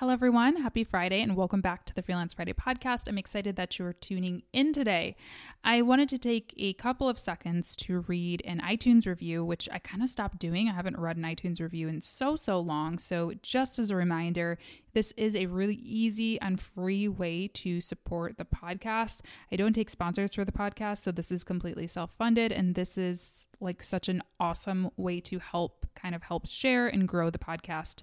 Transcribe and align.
Hello, 0.00 0.14
everyone. 0.14 0.56
Happy 0.56 0.82
Friday, 0.82 1.20
and 1.20 1.36
welcome 1.36 1.60
back 1.60 1.84
to 1.84 1.94
the 1.94 2.00
Freelance 2.00 2.32
Friday 2.32 2.54
podcast. 2.54 3.06
I'm 3.06 3.18
excited 3.18 3.56
that 3.56 3.78
you 3.78 3.84
are 3.84 3.92
tuning 3.92 4.44
in 4.50 4.72
today. 4.72 5.14
I 5.62 5.82
wanted 5.82 6.08
to 6.08 6.16
take 6.16 6.54
a 6.56 6.72
couple 6.72 7.06
of 7.06 7.18
seconds 7.18 7.76
to 7.76 8.00
read 8.08 8.40
an 8.46 8.62
iTunes 8.62 9.06
review, 9.06 9.44
which 9.44 9.68
I 9.70 9.78
kind 9.78 10.02
of 10.02 10.08
stopped 10.08 10.38
doing. 10.38 10.70
I 10.70 10.72
haven't 10.72 10.98
read 10.98 11.18
an 11.18 11.24
iTunes 11.24 11.60
review 11.60 11.86
in 11.86 12.00
so, 12.00 12.34
so 12.34 12.58
long. 12.60 12.98
So, 12.98 13.34
just 13.42 13.78
as 13.78 13.90
a 13.90 13.94
reminder, 13.94 14.56
this 14.94 15.12
is 15.18 15.36
a 15.36 15.44
really 15.44 15.74
easy 15.74 16.40
and 16.40 16.58
free 16.58 17.06
way 17.06 17.48
to 17.48 17.82
support 17.82 18.38
the 18.38 18.46
podcast. 18.46 19.20
I 19.52 19.56
don't 19.56 19.74
take 19.74 19.90
sponsors 19.90 20.34
for 20.34 20.46
the 20.46 20.50
podcast, 20.50 21.02
so 21.02 21.12
this 21.12 21.30
is 21.30 21.44
completely 21.44 21.86
self 21.86 22.14
funded, 22.14 22.52
and 22.52 22.74
this 22.74 22.96
is 22.96 23.44
like 23.60 23.82
such 23.82 24.08
an 24.08 24.22
awesome 24.40 24.92
way 24.96 25.20
to 25.20 25.40
help 25.40 25.84
kind 25.94 26.14
of 26.14 26.22
help 26.22 26.48
share 26.48 26.88
and 26.88 27.06
grow 27.06 27.28
the 27.28 27.38
podcast 27.38 28.02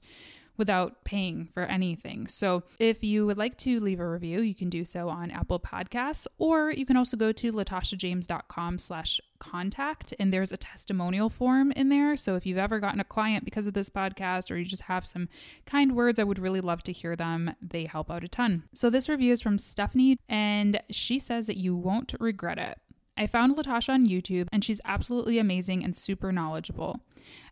without 0.58 1.04
paying 1.04 1.50
for 1.54 1.64
anything. 1.64 2.28
So 2.28 2.64
if 2.80 3.04
you 3.04 3.26
would 3.26 3.38
like 3.38 3.58
to 3.60 3.80
leave 3.80 4.00
a 4.00 4.10
review, 4.10 4.42
you 4.42 4.56
can 4.56 4.70
do 4.70 4.84
so 4.84 5.10
on 5.10 5.32
Apple 5.32 5.60
Podcasts, 5.60 6.28
or 6.38 6.72
you 6.72 6.86
can 6.86 6.98
also 6.98 7.16
go 7.18 7.32
to 7.32 7.52
latashajames.com 7.52 8.78
slash 8.78 9.22
contact 9.40 10.14
and 10.20 10.34
there's 10.34 10.52
a 10.52 10.58
testimonial 10.58 11.30
form 11.30 11.72
in 11.74 11.90
there. 11.90 12.16
So 12.16 12.36
if 12.36 12.46
you've 12.46 12.58
ever 12.58 12.80
gotten 12.80 13.00
a 13.00 13.06
client 13.06 13.46
because 13.46 13.68
of 13.68 13.74
this 13.74 13.90
podcast 13.90 14.52
or 14.52 14.58
you 14.58 14.66
just 14.66 14.84
have 14.84 15.06
some 15.06 15.30
kind 15.66 15.96
words, 15.96 16.20
I 16.20 16.24
would 16.24 16.40
really 16.40 16.62
love 16.62 16.84
to 16.84 16.92
hear 16.92 17.16
them. 17.16 17.56
They 17.62 17.86
help 17.86 18.10
out 18.10 18.24
a 18.24 18.28
ton. 18.28 18.64
So 18.74 18.90
this 18.90 19.10
review 19.10 19.34
is 19.34 19.42
from 19.42 19.58
Stephanie 19.58 20.18
and 20.28 20.82
she 20.90 21.20
says 21.20 21.48
that 21.48 21.58
you 21.58 21.76
won't 21.76 22.14
regret 22.20 22.58
it. 22.58 22.80
I 23.18 23.28
found 23.28 23.56
Latasha 23.56 23.90
on 23.90 24.06
YouTube, 24.06 24.48
and 24.52 24.64
she's 24.64 24.82
absolutely 24.86 25.40
amazing 25.40 25.84
and 25.84 25.96
super 25.96 26.32
knowledgeable. 26.32 27.02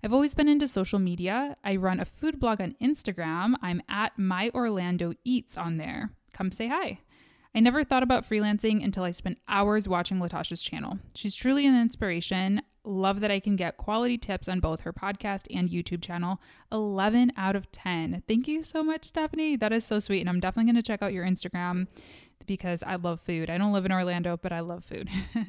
I've 0.03 0.13
always 0.13 0.35
been 0.35 0.47
into 0.47 0.67
social 0.67 0.99
media. 0.99 1.57
I 1.63 1.75
run 1.75 1.99
a 1.99 2.05
food 2.05 2.39
blog 2.39 2.61
on 2.61 2.75
Instagram. 2.81 3.55
I'm 3.61 3.81
at 3.89 4.17
My 4.17 4.51
Orlando 4.53 5.13
Eats 5.23 5.57
on 5.57 5.77
there. 5.77 6.11
Come 6.33 6.51
say 6.51 6.67
hi. 6.67 6.99
I 7.55 7.61
never 7.61 7.85
thought 7.85 8.03
about 8.03 8.27
freelancing 8.27 8.83
until 8.83 9.03
I 9.05 9.11
spent 9.11 9.39
hours 9.47 9.87
watching 9.87 10.19
Latasha's 10.19 10.61
channel. 10.61 10.99
She's 11.13 11.35
truly 11.35 11.65
an 11.65 11.79
inspiration. 11.79 12.61
Love 12.83 13.21
that 13.21 13.31
I 13.31 13.39
can 13.39 13.55
get 13.55 13.77
quality 13.77 14.17
tips 14.17 14.49
on 14.49 14.59
both 14.59 14.81
her 14.81 14.91
podcast 14.91 15.47
and 15.55 15.69
YouTube 15.69 16.03
channel. 16.03 16.41
11 16.71 17.31
out 17.37 17.55
of 17.55 17.71
10. 17.71 18.23
Thank 18.27 18.49
you 18.49 18.61
so 18.61 18.83
much, 18.83 19.05
Stephanie. 19.05 19.55
That 19.55 19.71
is 19.71 19.85
so 19.85 19.99
sweet. 19.99 20.19
And 20.19 20.29
I'm 20.29 20.41
definitely 20.41 20.71
going 20.71 20.83
to 20.83 20.85
check 20.85 21.01
out 21.01 21.13
your 21.13 21.25
Instagram 21.25 21.87
because 22.45 22.83
I 22.83 22.95
love 22.95 23.21
food. 23.21 23.49
I 23.49 23.57
don't 23.57 23.73
live 23.73 23.85
in 23.85 23.91
Orlando, 23.91 24.37
but 24.37 24.51
I 24.51 24.59
love 24.59 24.83
food. 24.83 25.09
All 25.35 25.43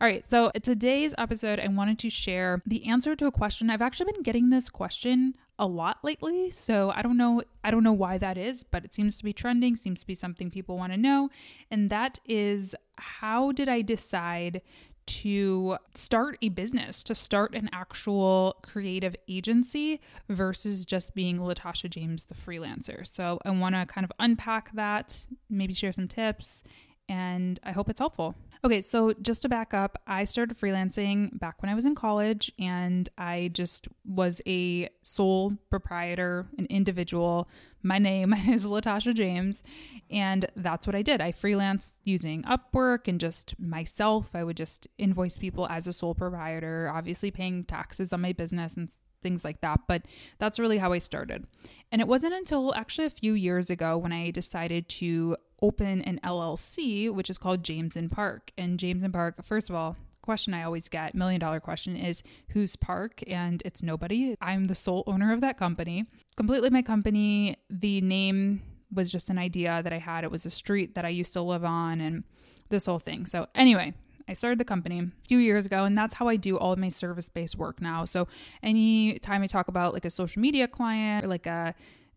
right, 0.00 0.24
so 0.28 0.50
today's 0.62 1.14
episode, 1.18 1.58
I 1.58 1.68
wanted 1.68 1.98
to 2.00 2.10
share 2.10 2.60
the 2.66 2.86
answer 2.86 3.16
to 3.16 3.26
a 3.26 3.32
question. 3.32 3.70
I've 3.70 3.82
actually 3.82 4.12
been 4.12 4.22
getting 4.22 4.50
this 4.50 4.68
question 4.68 5.34
a 5.58 5.66
lot 5.66 5.98
lately, 6.02 6.50
so 6.50 6.92
I 6.94 7.02
don't 7.02 7.16
know 7.16 7.42
I 7.64 7.70
don't 7.70 7.82
know 7.82 7.92
why 7.92 8.16
that 8.18 8.38
is, 8.38 8.62
but 8.62 8.84
it 8.84 8.94
seems 8.94 9.18
to 9.18 9.24
be 9.24 9.32
trending, 9.32 9.74
seems 9.74 10.00
to 10.00 10.06
be 10.06 10.14
something 10.14 10.50
people 10.50 10.78
want 10.78 10.92
to 10.92 10.96
know, 10.96 11.30
and 11.70 11.90
that 11.90 12.18
is 12.24 12.74
how 12.96 13.52
did 13.52 13.68
I 13.68 13.82
decide 13.82 14.62
to 15.08 15.76
start 15.94 16.38
a 16.42 16.50
business, 16.50 17.02
to 17.02 17.14
start 17.14 17.54
an 17.54 17.68
actual 17.72 18.56
creative 18.62 19.16
agency 19.26 20.00
versus 20.28 20.84
just 20.86 21.14
being 21.14 21.38
Latasha 21.38 21.88
James, 21.88 22.26
the 22.26 22.34
freelancer. 22.34 23.06
So 23.06 23.40
I 23.44 23.50
want 23.50 23.74
to 23.74 23.86
kind 23.86 24.04
of 24.04 24.12
unpack 24.20 24.72
that, 24.74 25.26
maybe 25.48 25.72
share 25.72 25.92
some 25.92 26.08
tips, 26.08 26.62
and 27.08 27.58
I 27.62 27.72
hope 27.72 27.88
it's 27.88 27.98
helpful. 27.98 28.34
Okay, 28.64 28.80
so 28.80 29.12
just 29.22 29.42
to 29.42 29.48
back 29.48 29.72
up, 29.72 30.02
I 30.06 30.24
started 30.24 30.58
freelancing 30.58 31.38
back 31.38 31.62
when 31.62 31.70
I 31.70 31.76
was 31.76 31.84
in 31.84 31.94
college 31.94 32.50
and 32.58 33.08
I 33.16 33.50
just 33.52 33.86
was 34.04 34.42
a 34.46 34.88
sole 35.02 35.56
proprietor, 35.70 36.48
an 36.58 36.66
individual. 36.68 37.48
My 37.84 37.98
name 37.98 38.34
is 38.48 38.66
Latasha 38.66 39.14
James, 39.14 39.62
and 40.10 40.46
that's 40.56 40.88
what 40.88 40.96
I 40.96 41.02
did. 41.02 41.20
I 41.20 41.30
freelanced 41.30 41.92
using 42.02 42.42
Upwork 42.42 43.06
and 43.06 43.20
just 43.20 43.58
myself. 43.60 44.30
I 44.34 44.42
would 44.42 44.56
just 44.56 44.88
invoice 44.98 45.38
people 45.38 45.68
as 45.70 45.86
a 45.86 45.92
sole 45.92 46.16
proprietor, 46.16 46.90
obviously 46.92 47.30
paying 47.30 47.62
taxes 47.62 48.12
on 48.12 48.20
my 48.20 48.32
business 48.32 48.76
and 48.76 48.90
things 49.22 49.44
like 49.44 49.60
that. 49.60 49.80
But 49.86 50.02
that's 50.38 50.58
really 50.58 50.78
how 50.78 50.92
I 50.92 50.98
started. 50.98 51.46
And 51.92 52.00
it 52.00 52.08
wasn't 52.08 52.34
until 52.34 52.74
actually 52.74 53.06
a 53.06 53.10
few 53.10 53.34
years 53.34 53.70
ago 53.70 53.96
when 53.96 54.12
I 54.12 54.30
decided 54.30 54.88
to 54.90 55.36
open 55.62 56.02
an 56.02 56.20
LLC, 56.24 57.12
which 57.12 57.30
is 57.30 57.38
called 57.38 57.62
James 57.62 57.96
and 57.96 58.10
Park. 58.10 58.52
And 58.56 58.78
James 58.78 59.02
and 59.02 59.12
Park, 59.12 59.42
first 59.44 59.68
of 59.70 59.76
all, 59.76 59.96
question 60.22 60.52
I 60.52 60.62
always 60.62 60.88
get, 60.88 61.14
million 61.14 61.40
dollar 61.40 61.58
question 61.60 61.96
is 61.96 62.22
who's 62.50 62.76
Park? 62.76 63.22
And 63.26 63.62
it's 63.64 63.82
nobody. 63.82 64.36
I'm 64.40 64.66
the 64.66 64.74
sole 64.74 65.04
owner 65.06 65.32
of 65.32 65.40
that 65.40 65.56
company. 65.56 66.06
Completely 66.36 66.70
my 66.70 66.82
company. 66.82 67.56
The 67.70 68.00
name 68.02 68.62
was 68.92 69.10
just 69.10 69.30
an 69.30 69.38
idea 69.38 69.82
that 69.82 69.92
I 69.92 69.98
had. 69.98 70.24
It 70.24 70.30
was 70.30 70.46
a 70.46 70.50
street 70.50 70.94
that 70.94 71.04
I 71.04 71.08
used 71.08 71.32
to 71.32 71.42
live 71.42 71.64
on 71.64 72.00
and 72.00 72.24
this 72.68 72.86
whole 72.86 72.98
thing. 72.98 73.26
So, 73.26 73.46
anyway, 73.54 73.94
I 74.28 74.34
started 74.34 74.58
the 74.58 74.64
company 74.64 74.98
a 74.98 75.26
few 75.26 75.38
years 75.38 75.64
ago, 75.64 75.84
and 75.84 75.96
that's 75.96 76.14
how 76.14 76.28
I 76.28 76.36
do 76.36 76.58
all 76.58 76.72
of 76.72 76.78
my 76.78 76.90
service 76.90 77.28
based 77.28 77.56
work 77.56 77.80
now. 77.80 78.04
So, 78.04 78.28
anytime 78.62 79.42
I 79.42 79.46
talk 79.46 79.68
about 79.68 79.94
like 79.94 80.04
a 80.04 80.10
social 80.10 80.40
media 80.40 80.68
client 80.68 81.24
or 81.24 81.28
like 81.28 81.46
a 81.46 81.74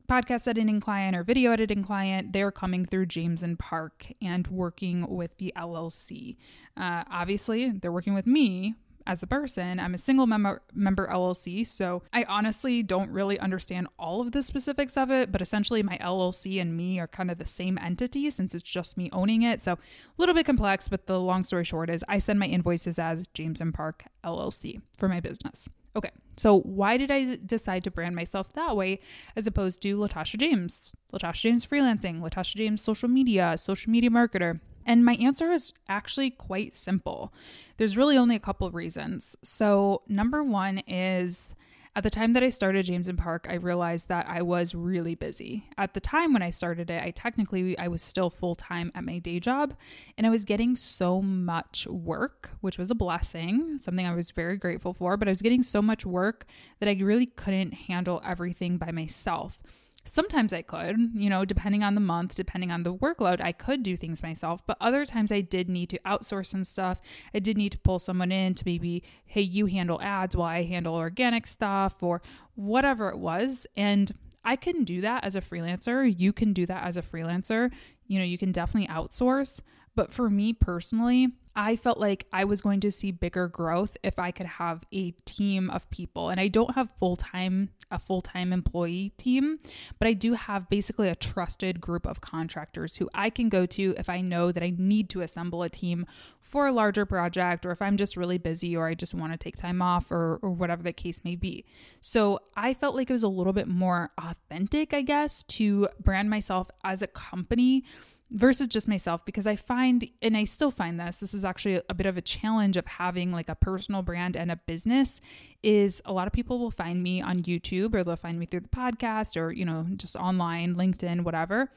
podcast 0.09 0.47
editing 0.47 0.79
client 0.79 1.16
or 1.16 1.23
video 1.23 1.51
editing 1.51 1.84
client, 1.84 2.34
they're 2.34 2.51
coming 2.51 2.85
through 2.85 3.07
James 3.07 3.44
and 3.44 3.57
Park 3.57 4.07
and 4.22 4.47
working 4.47 5.07
with 5.07 5.38
the 5.38 5.53
LLC. 5.56 6.38
Uh, 6.78 7.03
obviously, 7.09 7.69
they're 7.72 7.91
working 7.91 8.13
with 8.13 8.28
me 8.28 8.75
as 9.06 9.23
a 9.23 9.28
person. 9.28 9.79
I'm 9.79 9.94
a 9.94 9.97
single 9.97 10.28
member 10.28 10.61
member 10.73 11.07
LLC, 11.07 11.66
so 11.66 12.03
I 12.13 12.23
honestly 12.23 12.84
don't 12.84 13.11
really 13.11 13.40
understand 13.40 13.88
all 13.97 14.22
of 14.22 14.31
the 14.31 14.44
specifics 14.44 14.97
of 14.97 15.11
it, 15.11 15.31
but 15.31 15.41
essentially 15.41 15.84
my 15.84 15.97
LLC 15.97 16.61
and 16.61 16.75
me 16.75 17.00
are 17.00 17.07
kind 17.07 17.31
of 17.31 17.38
the 17.38 17.45
same 17.45 17.78
entity 17.78 18.29
since 18.29 18.53
it's 18.53 18.63
just 18.63 18.97
me 18.97 19.09
owning 19.11 19.41
it. 19.41 19.61
So 19.61 19.73
a 19.73 19.78
little 20.17 20.35
bit 20.35 20.45
complex, 20.45 20.88
but 20.88 21.07
the 21.07 21.19
long 21.19 21.44
story 21.44 21.63
short 21.63 21.90
is 21.90 22.03
I 22.07 22.17
send 22.17 22.40
my 22.40 22.47
invoices 22.47 23.00
as 23.00 23.25
James 23.34 23.61
and 23.61 23.73
Park 23.73 24.06
LLC 24.23 24.81
for 24.97 25.07
my 25.07 25.19
business. 25.19 25.67
Okay, 25.96 26.12
so 26.38 26.62
why 26.62 26.97
did 26.97 27.12
I 27.12 27.38
decide 27.46 27.84
to 27.84 27.91
brand 27.91 28.16
myself 28.16 28.53
that 28.53 28.75
way 28.78 29.00
as 29.35 29.46
opposed 29.47 29.81
to 29.81 29.97
Latasha 29.97 30.38
James? 30.40 30.94
Latasha 31.13 31.41
James 31.41 31.66
freelancing, 31.66 32.22
Latasha 32.22 32.56
James 32.56 32.81
social 32.81 33.09
media, 33.09 33.57
social 33.57 33.91
media 33.91 34.09
marketer. 34.09 34.59
And 34.85 35.06
my 35.06 35.13
answer 35.16 35.52
is 35.52 35.74
actually 35.88 36.31
quite 36.31 36.74
simple. 36.74 37.34
There's 37.78 37.97
really 37.97 38.18
only 38.18 38.35
a 38.35 38.40
couple 38.40 38.66
of 38.66 38.74
reasons. 38.74 39.35
So, 39.44 40.02
number 40.07 40.44
one 40.44 40.79
is 40.88 41.50
at 41.94 42.03
the 42.03 42.09
time 42.09 42.31
that 42.34 42.44
I 42.44 42.50
started 42.50 42.85
James 42.85 43.09
and 43.09 43.18
Park, 43.18 43.47
I 43.50 43.56
realized 43.56 44.07
that 44.07 44.25
I 44.29 44.41
was 44.41 44.74
really 44.74 45.13
busy. 45.13 45.66
At 45.78 45.94
the 45.94 46.00
time 46.00 46.31
when 46.31 46.41
I 46.41 46.50
started 46.50 46.90
it, 46.90 47.03
I 47.03 47.12
technically 47.12 47.78
I 47.78 47.90
was 47.90 48.02
still 48.02 48.29
full-time 48.29 48.94
at 48.96 49.03
my 49.03 49.19
day 49.19 49.41
job 49.41 49.74
and 50.18 50.25
I 50.25 50.29
was 50.29 50.46
getting 50.46 50.78
so 50.78 51.22
much 51.22 51.85
work, 51.88 52.52
which 52.62 52.78
was 52.78 52.91
a 52.91 52.96
blessing, 52.96 53.78
something 53.78 54.06
I 54.06 54.16
was 54.16 54.31
very 54.31 54.57
grateful 54.57 54.94
for, 54.94 55.18
but 55.18 55.28
I 55.28 55.31
was 55.31 55.41
getting 55.41 55.63
so 55.63 55.81
much 55.81 56.06
work 56.06 56.46
that 56.79 56.88
I 56.88 56.94
really 56.94 57.25
couldn't 57.25 57.74
handle 57.74 58.22
everything 58.25 58.78
by 58.78 58.91
myself. 58.91 59.59
Sometimes 60.03 60.51
I 60.51 60.63
could, 60.63 60.97
you 61.13 61.29
know, 61.29 61.45
depending 61.45 61.84
on 61.84 61.93
the 61.93 62.02
month, 62.02 62.34
depending 62.34 62.72
on 62.72 62.84
the 62.84 62.93
workload, 62.93 63.40
I 63.40 63.52
could 63.52 63.84
do 63.84 63.96
things 63.96 64.23
myself. 64.23 64.66
But 64.66 64.78
other 64.81 65.05
times 65.05 65.31
I 65.31 65.41
did 65.41 65.70
need 65.70 65.90
to 65.91 65.99
outsource 65.99 66.47
some 66.47 66.66
stuff. 66.66 67.02
I 67.35 67.40
did 67.40 67.55
need 67.55 67.72
to 67.73 67.78
pull 67.78 67.99
someone 67.99 68.31
in 68.31 68.55
to 68.55 68.64
maybe, 68.66 69.03
hey, 69.26 69.41
you 69.41 69.67
handle 69.67 70.02
ads 70.02 70.35
while 70.35 70.47
I 70.47 70.64
handle 70.64 70.96
organic 70.96 71.46
stuff 71.46 72.02
or 72.02 72.22
whatever 72.55 73.09
it 73.09 73.20
was. 73.20 73.67
And 73.78 74.11
I 74.43 74.55
can 74.55 74.84
do 74.84 75.02
that 75.02 75.23
as 75.23 75.35
a 75.35 75.41
freelancer. 75.41 76.11
You 76.20 76.34
can 76.34 76.52
do 76.52 76.66
that 76.66 76.84
as 76.84 76.97
a 76.97 77.03
freelancer. 77.03 77.72
You 78.08 78.17
know, 78.17 78.26
you 78.26 78.40
can 78.40 78.52
definitely 78.52 78.87
outsource. 78.87 79.61
But 79.96 80.14
for 80.14 80.29
me 80.29 80.53
personally, 80.53 81.29
I 81.55 81.76
felt 81.76 81.97
like 81.97 82.28
I 82.32 82.46
was 82.46 82.61
going 82.61 82.79
to 82.82 82.91
see 82.91 83.11
bigger 83.11 83.47
growth 83.47 83.97
if 84.03 84.17
I 84.17 84.32
could 84.32 84.46
have 84.46 84.84
a 84.93 85.11
team 85.26 85.70
of 85.70 85.90
people. 85.90 86.29
And 86.29 86.40
I 86.40 86.47
don't 86.47 86.76
have 86.76 86.90
full-time 86.91 87.70
a 87.93 87.99
full-time 87.99 88.53
employee 88.53 89.11
team, 89.17 89.59
but 89.99 90.08
I 90.08 90.14
do 90.14 90.32
have 90.32 90.70
basically 90.70 91.09
a 91.09 91.16
trusted 91.16 91.82
group 91.82 92.08
of 92.08 92.22
contractors 92.22 92.96
who 92.96 93.09
I 93.14 93.29
can 93.29 93.49
go 93.49 93.66
to 93.66 93.93
if 93.97 94.08
I 94.08 94.22
know 94.22 94.53
that 94.53 94.64
I 94.64 94.73
need 94.78 95.09
to 95.09 95.20
assemble 95.20 95.61
a 95.61 95.70
team 95.70 96.05
for 96.40 96.67
a 96.67 96.72
larger 96.72 97.05
project 97.05 97.66
or 97.66 97.72
if 97.72 97.82
I'm 97.82 97.97
just 97.97 98.16
really 98.16 98.38
busy 98.38 98.78
or 98.78 98.88
I 98.88 98.93
just 98.93 99.14
want 99.14 99.34
to 99.34 99.38
take 99.38 99.58
time 99.58 99.82
off 99.82 100.09
or 100.09 100.40
or 100.41 100.52
whatever 100.52 100.84
the 100.84 100.93
case 100.93 101.26
may 101.26 101.35
be. 101.35 101.66
So, 101.99 102.40
I 102.55 102.73
felt 102.73 102.96
like 102.96 103.09
it 103.09 103.14
was 103.14 103.23
a 103.23 103.28
little 103.28 103.52
bit 103.52 103.67
more 103.67 104.11
authentic, 104.17 104.93
I 104.93 105.02
guess, 105.02 105.43
to 105.43 105.90
brand 105.99 106.29
myself 106.29 106.70
as 106.85 107.02
a 107.02 107.08
company 107.08 107.84
versus 108.31 108.67
just 108.67 108.87
myself 108.87 109.25
because 109.25 109.45
I 109.45 109.57
find, 109.57 110.09
and 110.22 110.37
I 110.37 110.45
still 110.45 110.72
find 110.72 110.99
this, 110.99 111.17
this 111.17 111.33
is 111.33 111.43
actually 111.43 111.81
a 111.89 111.93
bit 111.93 112.05
of 112.05 112.17
a 112.17 112.22
challenge 112.22 112.78
of 112.78 112.85
having 112.85 113.31
like 113.31 113.49
a 113.49 113.55
personal 113.55 114.01
brand 114.01 114.37
and 114.37 114.49
a 114.49 114.55
business 114.55 115.19
is 115.61 116.01
a 116.05 116.13
lot 116.13 116.28
of 116.28 116.33
people 116.33 116.57
will 116.57 116.72
find 116.72 117.03
me 117.03 117.22
on 117.22 117.39
YouTube 117.39 117.93
or 117.93 118.03
they'll 118.03 118.16
find 118.16 118.39
me 118.39 118.45
through 118.45 118.61
the 118.61 118.69
podcast 118.69 119.35
or, 119.35 119.51
you 119.51 119.66
know, 119.66 119.85
just 119.97 120.16
online, 120.16 120.75
LinkedIn, 120.75 121.23
whatever. 121.23 121.69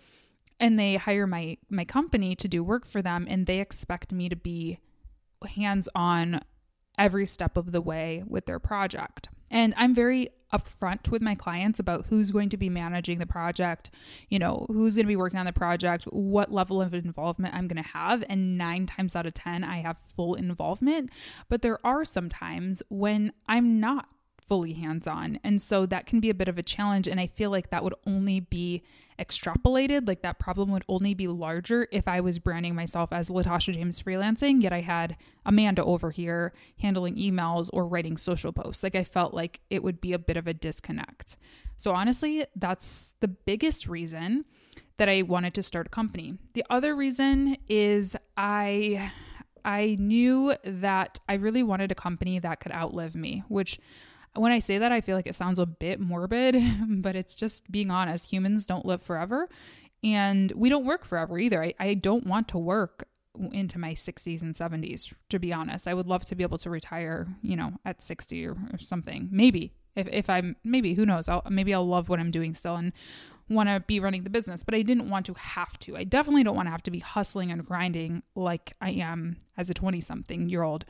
And 0.61 0.79
they 0.79 0.95
hire 0.95 1.27
my 1.27 1.59
my 1.69 1.85
company 1.85 2.37
to 2.37 2.47
do 2.47 2.63
work 2.63 2.87
for 2.87 3.03
them 3.03 3.27
and 3.29 3.47
they 3.47 3.59
expect 3.59 4.13
me 4.13 4.29
to 4.29 4.37
be 4.37 4.79
hands 5.45 5.89
on 5.97 6.41
every 6.97 7.27
step 7.27 7.57
of 7.57 7.73
the 7.73 7.81
way 7.81 8.23
with 8.25 8.47
their 8.47 8.61
project. 8.61 9.29
And 9.51 9.75
I'm 9.77 9.95
very 9.95 10.31
upfront 10.55 11.09
with 11.09 11.21
my 11.21 11.35
clients 11.35 11.81
about 11.81 12.07
who's 12.07 12.31
going 12.31 12.49
to 12.51 12.57
be 12.57 12.69
managing 12.69 13.19
the 13.19 13.27
project, 13.27 13.91
you 14.29 14.39
know, 14.39 14.67
who's 14.69 14.95
going 14.95 15.07
to 15.07 15.09
be 15.09 15.17
working 15.17 15.39
on 15.39 15.47
the 15.47 15.53
project, 15.53 16.05
what 16.05 16.53
level 16.53 16.81
of 16.81 16.95
involvement 16.95 17.55
I'm 17.55 17.67
going 17.67 17.83
to 17.83 17.89
have. 17.91 18.25
And 18.29 18.57
nine 18.57 18.87
times 18.87 19.17
out 19.17 19.27
of 19.27 19.35
10, 19.35 19.65
I 19.65 19.79
have 19.79 19.97
full 20.17 20.35
involvement. 20.35 21.11
But 21.49 21.63
there 21.63 21.85
are 21.85 22.05
some 22.05 22.29
times 22.29 22.83
when 22.89 23.33
I'm 23.49 23.81
not 23.81 24.09
fully 24.47 24.75
hands 24.75 25.07
on. 25.07 25.39
And 25.43 25.61
so 25.61 25.87
that 25.87 26.07
can 26.07 26.21
be 26.21 26.31
a 26.31 26.35
bit 26.35 26.49
of 26.49 26.59
a 26.59 26.63
challenge. 26.63 27.09
And 27.09 27.19
I 27.21 27.27
feel 27.27 27.51
like 27.51 27.71
that 27.71 27.83
would 27.83 27.95
only 28.07 28.41
be 28.41 28.83
extrapolated, 29.19 30.09
like 30.09 30.23
that 30.23 30.39
problem 30.39 30.71
would 30.73 30.85
only 30.89 31.15
be 31.15 31.29
larger 31.29 31.87
if 31.93 32.09
I 32.09 32.21
was 32.21 32.39
branding 32.39 32.75
myself 32.75 33.13
as 33.13 33.29
Latasha 33.29 33.73
James 33.73 34.03
freelancing, 34.03 34.63
yet 34.63 34.73
I 34.73 34.81
had 34.81 35.17
Amanda 35.47 35.85
over 35.85 36.11
here 36.11 36.53
handling 36.81 37.15
emails 37.15 37.71
or 37.73 37.87
writing 37.87 38.17
social 38.17 38.53
posts. 38.53 38.83
Like 38.83 38.97
I 38.97 39.05
felt 39.05 39.33
like 39.33 39.61
it 39.71 39.83
would 39.83 40.01
be 40.01 40.13
a 40.13 40.19
bit 40.19 40.37
of 40.37 40.47
a 40.47 40.55
disconnect. 40.55 41.37
So 41.77 41.93
honestly, 41.93 42.45
that's 42.57 43.15
the 43.21 43.29
biggest 43.29 43.87
reason 43.87 44.45
that 44.97 45.09
I 45.09 45.23
wanted 45.23 45.55
to 45.55 45.63
start 45.63 45.87
a 45.87 45.91
company. 45.91 46.39
The 46.55 46.65
other 46.71 46.95
reason 46.95 47.57
is 47.69 48.17
I 48.37 49.13
I 49.65 49.97
knew 49.99 50.55
that 50.65 51.19
I 51.29 51.35
really 51.35 51.63
wanted 51.63 51.91
a 51.91 51.95
company 51.95 52.39
that 52.39 52.61
could 52.61 52.73
outlive 52.73 53.15
me, 53.15 53.45
which 53.49 53.79
when 54.35 54.53
I 54.53 54.59
say 54.59 54.79
that, 54.79 54.93
I 54.93 55.01
feel 55.01 55.17
like 55.17 55.27
it 55.27 55.35
sounds 55.35 55.59
a 55.59 55.67
bit 55.67 56.01
morbid, 56.01 56.57
but 56.89 57.17
it's 57.17 57.35
just 57.35 57.71
being 57.71 57.91
honest. 57.91 58.31
Humans 58.31 58.67
don't 58.67 58.85
live 58.85 59.03
forever, 59.03 59.49
and 60.03 60.53
we 60.53 60.69
don't 60.69 60.87
work 60.87 61.05
forever 61.05 61.39
either. 61.39 61.63
I, 61.63 61.75
I 61.79 61.95
don't 61.95 62.27
want 62.27 62.49
to 62.49 62.59
work 62.59 63.09
into 63.53 63.79
my 63.79 63.95
60s 63.95 64.43
and 64.43 64.55
70s, 64.55 65.13
to 65.29 65.39
be 65.39 65.53
honest. 65.53 65.89
I 65.89 65.95
would 65.95 66.07
love 66.07 66.25
to 66.25 66.35
be 66.35 66.45
able 66.45 66.59
to 66.59 66.71
retire, 66.71 67.27
you 67.43 67.57
know, 67.57 67.73
at 67.85 68.03
60 68.03 68.47
or, 68.47 68.57
or 68.73 68.79
something. 68.79 69.29
Maybe. 69.31 69.73
If, 69.97 70.09
if 70.09 70.31
I'm, 70.31 70.57
maybe, 70.65 70.95
who 70.95 71.07
knows? 71.07 71.29
I'll, 71.29 71.43
maybe 71.49 71.75
I'll 71.75 71.87
love 71.87 72.09
what 72.09 72.21
I'm 72.21 72.31
doing 72.31 72.55
still 72.55 72.77
and 72.77 72.93
want 73.49 73.69
to 73.69 73.81
be 73.81 74.01
running 74.01 74.25
the 74.25 74.31
business, 74.31 74.65
but 74.65 74.75
I 74.75 74.83
didn't 74.83 75.11
want 75.11 75.27
to 75.27 75.35
have 75.35 75.79
to. 75.81 75.97
I 75.97 76.05
definitely 76.05 76.45
don't 76.45 76.57
want 76.57 76.67
to 76.67 76.71
have 76.71 76.83
to 76.85 76.91
be 76.91 77.01
hustling 77.01 77.51
and 77.51 77.65
grinding 77.65 78.23
like 78.35 78.73
I 78.81 78.91
am 78.91 79.37
as 79.57 79.69
a 79.69 79.75
20 79.75 80.01
something 80.01 80.49
year 80.49 80.63
old 80.63 80.85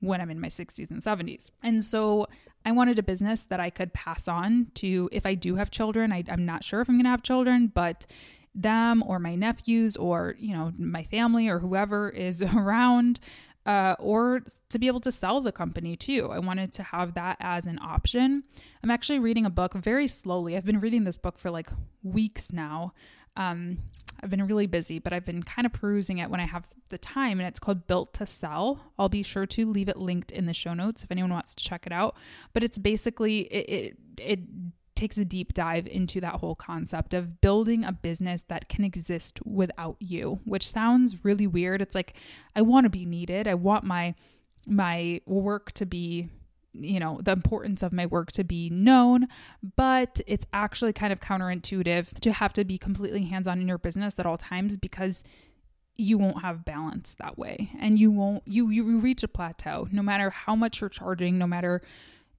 when 0.00 0.20
I'm 0.20 0.30
in 0.30 0.40
my 0.40 0.48
60s 0.48 0.90
and 0.90 1.02
70s. 1.02 1.50
And 1.62 1.82
so 1.82 2.28
I 2.64 2.72
wanted 2.72 2.98
a 2.98 3.02
business 3.02 3.44
that 3.44 3.60
I 3.60 3.70
could 3.70 3.92
pass 3.92 4.28
on 4.28 4.68
to 4.74 5.08
if 5.12 5.24
I 5.24 5.34
do 5.34 5.56
have 5.56 5.70
children. 5.70 6.12
I, 6.12 6.24
am 6.28 6.44
not 6.44 6.64
sure 6.64 6.80
if 6.80 6.88
I'm 6.88 6.96
going 6.96 7.04
to 7.04 7.10
have 7.10 7.22
children, 7.22 7.70
but 7.74 8.06
them 8.54 9.02
or 9.06 9.18
my 9.18 9.34
nephews 9.34 9.96
or, 9.96 10.34
you 10.38 10.54
know, 10.54 10.72
my 10.78 11.02
family 11.02 11.48
or 11.48 11.60
whoever 11.60 12.10
is 12.28 12.42
around. 12.42 13.20
Uh, 13.66 13.94
or 13.98 14.40
to 14.70 14.78
be 14.78 14.86
able 14.86 15.00
to 15.00 15.12
sell 15.12 15.42
the 15.42 15.52
company 15.52 15.94
too. 15.94 16.30
I 16.32 16.38
wanted 16.38 16.72
to 16.74 16.82
have 16.82 17.12
that 17.14 17.36
as 17.38 17.66
an 17.66 17.78
option. 17.82 18.44
I'm 18.82 18.90
actually 18.90 19.18
reading 19.18 19.44
a 19.44 19.50
book 19.50 19.74
very 19.74 20.06
slowly. 20.06 20.56
I've 20.56 20.64
been 20.64 20.80
reading 20.80 21.04
this 21.04 21.16
book 21.16 21.38
for 21.38 21.50
like 21.50 21.68
weeks 22.02 22.50
now. 22.50 22.94
Um, 23.38 23.78
I've 24.20 24.30
been 24.30 24.46
really 24.46 24.66
busy, 24.66 24.98
but 24.98 25.12
I've 25.12 25.24
been 25.24 25.44
kind 25.44 25.64
of 25.64 25.72
perusing 25.72 26.18
it 26.18 26.28
when 26.28 26.40
I 26.40 26.46
have 26.46 26.66
the 26.88 26.98
time, 26.98 27.38
and 27.38 27.46
it's 27.46 27.60
called 27.60 27.86
Built 27.86 28.12
to 28.14 28.26
Sell. 28.26 28.92
I'll 28.98 29.08
be 29.08 29.22
sure 29.22 29.46
to 29.46 29.70
leave 29.70 29.88
it 29.88 29.96
linked 29.96 30.32
in 30.32 30.46
the 30.46 30.52
show 30.52 30.74
notes 30.74 31.04
if 31.04 31.12
anyone 31.12 31.32
wants 31.32 31.54
to 31.54 31.64
check 31.64 31.86
it 31.86 31.92
out. 31.92 32.16
But 32.52 32.64
it's 32.64 32.78
basically 32.78 33.42
it 33.42 33.68
it, 33.68 33.96
it 34.18 34.40
takes 34.96 35.16
a 35.16 35.24
deep 35.24 35.54
dive 35.54 35.86
into 35.86 36.20
that 36.20 36.34
whole 36.34 36.56
concept 36.56 37.14
of 37.14 37.40
building 37.40 37.84
a 37.84 37.92
business 37.92 38.42
that 38.48 38.68
can 38.68 38.84
exist 38.84 39.38
without 39.46 39.96
you, 40.00 40.40
which 40.44 40.68
sounds 40.68 41.24
really 41.24 41.46
weird. 41.46 41.80
It's 41.80 41.94
like 41.94 42.14
I 42.56 42.62
want 42.62 42.84
to 42.84 42.90
be 42.90 43.06
needed. 43.06 43.46
I 43.46 43.54
want 43.54 43.84
my 43.84 44.14
my 44.66 45.20
work 45.26 45.70
to 45.72 45.86
be 45.86 46.28
you 46.80 47.00
know, 47.00 47.20
the 47.22 47.32
importance 47.32 47.82
of 47.82 47.92
my 47.92 48.06
work 48.06 48.32
to 48.32 48.44
be 48.44 48.70
known, 48.70 49.28
but 49.76 50.20
it's 50.26 50.46
actually 50.52 50.92
kind 50.92 51.12
of 51.12 51.20
counterintuitive 51.20 52.20
to 52.20 52.32
have 52.32 52.52
to 52.54 52.64
be 52.64 52.78
completely 52.78 53.24
hands 53.24 53.48
on 53.48 53.60
in 53.60 53.68
your 53.68 53.78
business 53.78 54.18
at 54.18 54.26
all 54.26 54.38
times 54.38 54.76
because 54.76 55.22
you 55.96 56.16
won't 56.16 56.42
have 56.42 56.64
balance 56.64 57.14
that 57.18 57.36
way. 57.36 57.70
And 57.78 57.98
you 57.98 58.10
won't 58.10 58.42
you 58.46 58.70
you 58.70 58.98
reach 58.98 59.22
a 59.22 59.28
plateau 59.28 59.88
no 59.90 60.02
matter 60.02 60.30
how 60.30 60.54
much 60.54 60.80
you're 60.80 60.88
charging 60.88 61.38
no 61.38 61.46
matter 61.46 61.82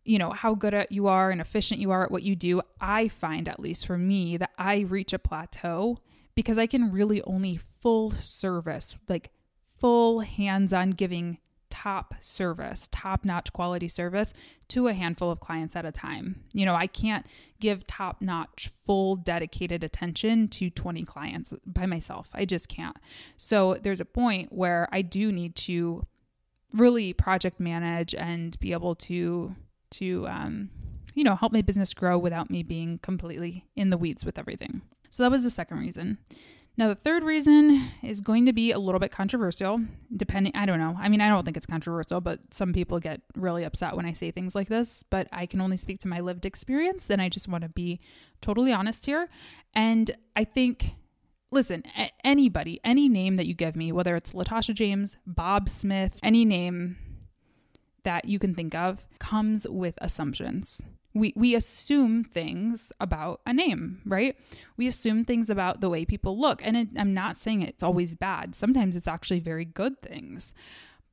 you 0.06 0.18
know 0.18 0.32
how 0.32 0.56
good 0.56 0.74
at 0.74 0.92
you 0.92 1.08
are 1.08 1.30
and 1.30 1.40
efficient 1.40 1.80
you 1.80 1.92
are 1.92 2.04
at 2.04 2.12
what 2.12 2.24
you 2.24 2.36
do 2.36 2.62
i 2.80 3.08
find 3.08 3.48
at 3.48 3.60
least 3.60 3.86
for 3.86 3.98
me 3.98 4.38
that 4.38 4.50
i 4.58 4.80
reach 4.80 5.14
a 5.14 5.20
plateau 5.20 6.00
because 6.36 6.58
i 6.58 6.66
can 6.66 6.92
really 6.92 7.22
only 7.24 7.60
full 7.82 8.10
service 8.10 8.98
like 9.08 9.30
full 9.80 10.22
hands-on 10.22 10.92
giving 10.92 11.38
top 11.84 12.14
service, 12.20 12.90
top 12.92 13.24
notch 13.24 13.54
quality 13.54 13.88
service 13.88 14.34
to 14.68 14.88
a 14.88 14.94
handful 14.94 15.32
of 15.32 15.40
clients 15.40 15.78
at 15.78 15.86
a 15.86 15.92
time. 15.94 16.44
You 16.52 16.66
know, 16.66 16.76
I 16.76 16.88
can't 16.88 17.26
give 17.62 17.88
top 17.88 18.22
notch, 18.22 18.70
full 18.86 19.16
dedicated 19.16 19.82
attention 19.82 20.50
to 20.50 20.70
20 20.70 21.06
clients 21.06 21.54
by 21.66 21.86
myself. 21.86 22.30
I 22.34 22.44
just 22.44 22.68
can't. 22.68 22.98
So 23.38 23.78
there's 23.82 24.02
a 24.02 24.06
point 24.06 24.52
where 24.52 24.90
I 24.92 25.02
do 25.02 25.32
need 25.32 25.56
to 25.58 26.06
really 26.74 27.14
project 27.14 27.62
manage 27.62 28.14
and 28.14 28.60
be 28.60 28.74
able 28.74 28.94
to 28.94 29.56
to 29.90 30.28
um 30.28 30.70
you 31.16 31.24
know 31.24 31.36
help 31.36 31.52
my 31.52 31.64
business 31.64 31.96
grow 31.96 32.16
without 32.16 32.52
me 32.52 32.62
being 32.62 33.00
completely 33.00 33.66
in 33.76 33.90
the 33.90 33.98
weeds 33.98 34.26
with 34.26 34.38
everything. 34.38 34.82
So 35.10 35.24
that 35.24 35.32
was 35.32 35.44
the 35.44 35.50
second 35.50 35.80
reason. 35.80 36.18
Now, 36.78 36.88
the 36.88 36.96
third 36.96 37.24
reason 37.24 37.92
is 38.02 38.22
going 38.22 38.46
to 38.46 38.54
be 38.54 38.72
a 38.72 38.80
little 38.80 39.00
bit 39.00 39.12
controversial, 39.12 39.82
depending, 40.16 40.54
I 40.56 40.66
don't 40.66 40.80
know. 40.80 40.96
I 40.98 41.10
mean, 41.10 41.20
I 41.20 41.28
don't 41.28 41.44
think 41.44 41.58
it's 41.58 41.66
controversial, 41.66 42.22
but 42.22 42.40
some 42.52 42.72
people 42.72 43.00
get 43.00 43.20
really 43.36 43.66
upset 43.66 43.98
when 43.98 44.06
I 44.06 44.14
say 44.14 44.32
things 44.32 44.56
like 44.56 44.70
this, 44.70 45.04
but 45.10 45.28
I 45.34 45.46
can 45.46 45.60
only 45.60 45.76
speak 45.76 46.00
to 46.00 46.08
my 46.08 46.22
lived 46.22 46.46
experience, 46.46 47.10
and 47.10 47.22
I 47.22 47.28
just 47.28 47.50
want 47.50 47.64
to 47.64 47.70
be 47.70 48.00
totally 48.40 48.72
honest 48.72 49.06
here. 49.06 49.28
And 49.74 50.12
I 50.38 50.46
think, 50.46 50.92
listen, 51.52 51.84
anybody, 52.24 52.80
any 52.86 53.10
name 53.10 53.36
that 53.36 53.46
you 53.46 53.56
give 53.56 53.76
me, 53.76 53.92
whether 53.92 54.16
it's 54.16 54.32
Latasha 54.32 54.74
James, 54.74 55.18
Bob 55.28 55.68
Smith, 55.68 56.18
any 56.24 56.46
name 56.46 56.96
that 58.04 58.24
you 58.24 58.40
can 58.40 58.56
think 58.56 58.74
of, 58.74 59.06
comes 59.20 59.68
with 59.68 59.96
assumptions 60.00 60.82
we 61.14 61.34
we 61.36 61.56
assume 61.56 62.24
things 62.24 62.92
about 63.00 63.42
a 63.46 63.54
name, 63.54 64.02
right? 64.06 64.36
We 64.78 64.88
assume 64.88 65.26
things 65.26 65.50
about 65.50 65.82
the 65.82 65.90
way 65.90 66.06
people 66.06 66.40
look. 66.40 66.62
And 66.64 66.78
it, 66.78 66.88
I'm 66.98 67.14
not 67.14 67.38
saying 67.38 67.62
it's 67.62 67.84
always 67.84 68.16
bad. 68.16 68.56
Sometimes 68.56 68.96
it's 68.96 69.08
actually 69.08 69.40
very 69.40 69.66
good 69.66 70.02
things. 70.02 70.54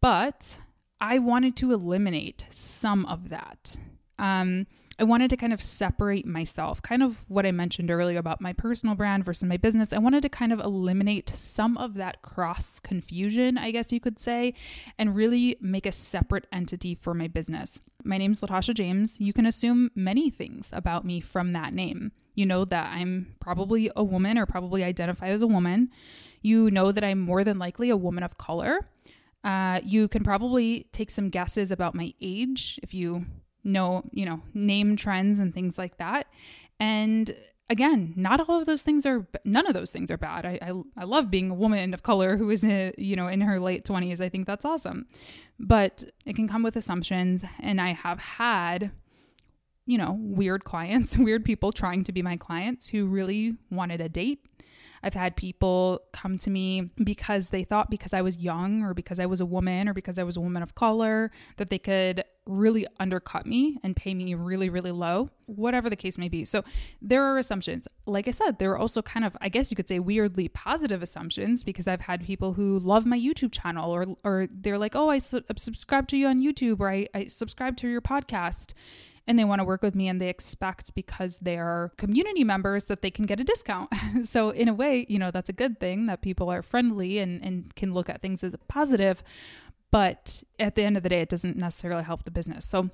But 0.00 0.56
I 1.00 1.18
wanted 1.18 1.56
to 1.56 1.72
eliminate 1.72 2.46
some 2.50 3.06
of 3.06 3.28
that. 3.30 3.76
Um, 4.18 4.66
I 4.98 5.04
wanted 5.04 5.28
to 5.30 5.36
kind 5.36 5.52
of 5.52 5.62
separate 5.62 6.26
myself, 6.26 6.80
kind 6.80 7.02
of 7.02 7.28
what 7.28 7.44
I 7.44 7.52
mentioned 7.52 7.90
earlier 7.90 8.18
about 8.18 8.40
my 8.40 8.54
personal 8.54 8.94
brand 8.94 9.26
versus 9.26 9.44
my 9.44 9.58
business. 9.58 9.92
I 9.92 9.98
wanted 9.98 10.22
to 10.22 10.30
kind 10.30 10.54
of 10.54 10.60
eliminate 10.60 11.28
some 11.28 11.76
of 11.76 11.94
that 11.94 12.22
cross 12.22 12.80
confusion, 12.80 13.58
I 13.58 13.72
guess 13.72 13.92
you 13.92 14.00
could 14.00 14.18
say, 14.18 14.54
and 14.96 15.14
really 15.14 15.58
make 15.60 15.84
a 15.84 15.92
separate 15.92 16.46
entity 16.50 16.94
for 16.94 17.12
my 17.12 17.28
business. 17.28 17.78
My 18.06 18.18
name's 18.18 18.40
Latasha 18.40 18.72
James. 18.72 19.20
You 19.20 19.32
can 19.32 19.46
assume 19.46 19.90
many 19.94 20.30
things 20.30 20.70
about 20.72 21.04
me 21.04 21.20
from 21.20 21.52
that 21.52 21.74
name. 21.74 22.12
You 22.34 22.46
know 22.46 22.64
that 22.64 22.92
I'm 22.92 23.34
probably 23.40 23.90
a 23.96 24.04
woman 24.04 24.38
or 24.38 24.46
probably 24.46 24.84
identify 24.84 25.28
as 25.28 25.42
a 25.42 25.46
woman. 25.46 25.90
You 26.40 26.70
know 26.70 26.92
that 26.92 27.02
I'm 27.02 27.20
more 27.20 27.42
than 27.42 27.58
likely 27.58 27.90
a 27.90 27.96
woman 27.96 28.22
of 28.22 28.38
color. 28.38 28.88
Uh, 29.42 29.80
you 29.84 30.06
can 30.06 30.22
probably 30.22 30.86
take 30.92 31.10
some 31.10 31.30
guesses 31.30 31.72
about 31.72 31.94
my 31.94 32.14
age 32.20 32.78
if 32.82 32.94
you 32.94 33.26
know, 33.64 34.04
you 34.12 34.24
know, 34.24 34.40
name 34.54 34.96
trends 34.96 35.40
and 35.40 35.52
things 35.52 35.76
like 35.76 35.96
that. 35.98 36.28
And 36.78 37.34
again, 37.68 38.12
not 38.16 38.48
all 38.48 38.60
of 38.60 38.66
those 38.66 38.82
things 38.82 39.04
are 39.06 39.26
none 39.44 39.66
of 39.66 39.74
those 39.74 39.90
things 39.90 40.10
are 40.10 40.16
bad. 40.16 40.46
I, 40.46 40.58
I 40.62 40.72
I, 40.96 41.04
love 41.04 41.30
being 41.30 41.50
a 41.50 41.54
woman 41.54 41.92
of 41.94 42.02
color 42.02 42.36
who 42.36 42.50
is 42.50 42.64
in, 42.64 42.92
you 42.96 43.16
know 43.16 43.28
in 43.28 43.40
her 43.40 43.58
late 43.58 43.84
20s. 43.84 44.20
I 44.20 44.28
think 44.28 44.46
that's 44.46 44.64
awesome. 44.64 45.06
But 45.58 46.04
it 46.24 46.36
can 46.36 46.48
come 46.48 46.62
with 46.62 46.76
assumptions 46.76 47.44
and 47.60 47.80
I 47.80 47.92
have 47.92 48.18
had 48.18 48.92
you 49.86 49.96
know, 49.96 50.18
weird 50.20 50.64
clients, 50.64 51.16
weird 51.18 51.44
people 51.44 51.72
trying 51.72 52.04
to 52.04 52.12
be 52.12 52.20
my 52.20 52.36
clients 52.36 52.88
who 52.88 53.06
really 53.06 53.54
wanted 53.70 54.00
a 54.00 54.08
date 54.08 54.44
I've 55.06 55.14
had 55.14 55.36
people 55.36 56.00
come 56.12 56.36
to 56.38 56.50
me 56.50 56.90
because 56.96 57.50
they 57.50 57.62
thought 57.62 57.90
because 57.90 58.12
I 58.12 58.22
was 58.22 58.38
young 58.38 58.82
or 58.82 58.92
because 58.92 59.20
I 59.20 59.26
was 59.26 59.40
a 59.40 59.46
woman 59.46 59.88
or 59.88 59.94
because 59.94 60.18
I 60.18 60.24
was 60.24 60.36
a 60.36 60.40
woman 60.40 60.64
of 60.64 60.74
color 60.74 61.30
that 61.58 61.70
they 61.70 61.78
could 61.78 62.24
really 62.44 62.88
undercut 62.98 63.46
me 63.46 63.78
and 63.84 63.94
pay 63.94 64.14
me 64.14 64.34
really, 64.34 64.68
really 64.68 64.90
low, 64.90 65.30
whatever 65.44 65.88
the 65.88 65.94
case 65.94 66.18
may 66.18 66.28
be. 66.28 66.44
So 66.44 66.64
there 67.00 67.22
are 67.22 67.38
assumptions. 67.38 67.86
Like 68.04 68.26
I 68.26 68.32
said, 68.32 68.58
there 68.58 68.72
are 68.72 68.78
also 68.78 69.00
kind 69.00 69.24
of, 69.24 69.36
I 69.40 69.48
guess 69.48 69.70
you 69.70 69.76
could 69.76 69.86
say, 69.86 70.00
weirdly 70.00 70.48
positive 70.48 71.04
assumptions 71.04 71.62
because 71.62 71.86
I've 71.86 72.00
had 72.00 72.24
people 72.24 72.54
who 72.54 72.80
love 72.80 73.06
my 73.06 73.18
YouTube 73.18 73.52
channel 73.52 73.94
or, 73.94 74.06
or 74.24 74.48
they're 74.50 74.76
like, 74.76 74.96
oh, 74.96 75.08
I 75.08 75.18
su- 75.18 75.44
subscribe 75.56 76.08
to 76.08 76.16
you 76.16 76.26
on 76.26 76.40
YouTube 76.40 76.80
or 76.80 76.90
I, 76.90 77.06
I 77.14 77.28
subscribe 77.28 77.76
to 77.76 77.88
your 77.88 78.00
podcast 78.00 78.74
and 79.26 79.38
they 79.38 79.44
want 79.44 79.60
to 79.60 79.64
work 79.64 79.82
with 79.82 79.94
me 79.94 80.08
and 80.08 80.20
they 80.20 80.28
expect 80.28 80.94
because 80.94 81.38
they're 81.38 81.92
community 81.96 82.44
members 82.44 82.84
that 82.84 83.02
they 83.02 83.10
can 83.10 83.26
get 83.26 83.40
a 83.40 83.44
discount. 83.44 83.92
so 84.24 84.50
in 84.50 84.68
a 84.68 84.74
way, 84.74 85.06
you 85.08 85.18
know, 85.18 85.30
that's 85.30 85.48
a 85.48 85.52
good 85.52 85.80
thing 85.80 86.06
that 86.06 86.22
people 86.22 86.50
are 86.50 86.62
friendly 86.62 87.18
and, 87.18 87.42
and 87.42 87.74
can 87.74 87.92
look 87.92 88.08
at 88.08 88.22
things 88.22 88.44
as 88.44 88.54
a 88.54 88.58
positive. 88.58 89.22
But 89.90 90.42
at 90.58 90.74
the 90.74 90.82
end 90.82 90.96
of 90.96 91.02
the 91.02 91.08
day, 91.08 91.20
it 91.20 91.28
doesn't 91.28 91.56
necessarily 91.56 92.04
help 92.04 92.24
the 92.24 92.30
business. 92.30 92.64
So 92.64 92.90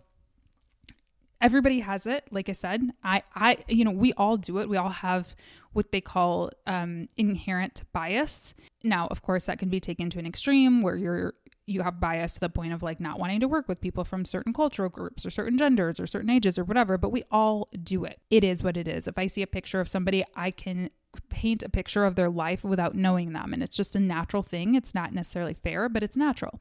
everybody 1.43 1.81
has 1.81 2.07
it 2.07 2.25
like 2.31 2.49
i 2.49 2.53
said 2.53 2.93
i 3.03 3.21
i 3.35 3.59
you 3.67 3.85
know 3.85 3.91
we 3.91 4.13
all 4.13 4.37
do 4.37 4.59
it 4.59 4.69
we 4.69 4.77
all 4.77 4.89
have 4.89 5.35
what 5.73 5.91
they 5.91 6.01
call 6.01 6.51
um, 6.69 7.09
inherent 7.17 7.83
bias 7.93 8.55
now 8.85 9.09
of 9.09 9.23
course 9.23 9.47
that 9.47 9.59
can 9.59 9.69
be 9.69 9.81
taken 9.81 10.09
to 10.09 10.21
an 10.21 10.27
extreme 10.27 10.83
where 10.83 10.97
you're 10.97 11.35
you 11.67 11.83
have 11.83 12.01
bias 12.01 12.35
to 12.35 12.41
the 12.41 12.49
point 12.49 12.73
of 12.73 12.83
like 12.83 13.01
not 13.01 13.19
wanting 13.19 13.41
to 13.41 13.49
work 13.49 13.69
with 13.69 13.81
people 13.81 14.05
from 14.05 14.25
certain 14.25 14.53
cultural 14.53 14.89
groups 14.89 15.25
or 15.25 15.31
certain 15.31 15.57
genders 15.57 16.01
or 16.01 16.07
certain 16.07 16.31
ages 16.31 16.59
or 16.59 16.65
whatever, 16.65 16.99
but 16.99 17.11
we 17.11 17.23
all 17.31 17.69
do 17.83 18.05
it. 18.05 18.21
It 18.31 18.43
is 18.45 18.63
what 18.63 18.77
it 18.77 18.89
is. 18.89 19.07
If 19.07 19.17
I 19.17 19.27
see 19.29 19.43
a 19.43 19.47
picture 19.47 19.81
of 19.81 19.89
somebody, 19.89 20.25
I 20.35 20.51
can 20.51 20.91
paint 21.29 21.63
a 21.63 21.69
picture 21.69 22.05
of 22.05 22.15
their 22.15 22.31
life 22.31 22.65
without 22.65 22.95
knowing 22.95 23.33
them. 23.33 23.53
And 23.53 23.63
it's 23.63 23.77
just 23.77 23.95
a 23.95 24.01
natural 24.01 24.43
thing. 24.43 24.75
It's 24.75 24.95
not 24.95 25.13
necessarily 25.13 25.55
fair, 25.55 25.89
but 25.89 26.03
it's 26.03 26.17
natural. 26.17 26.59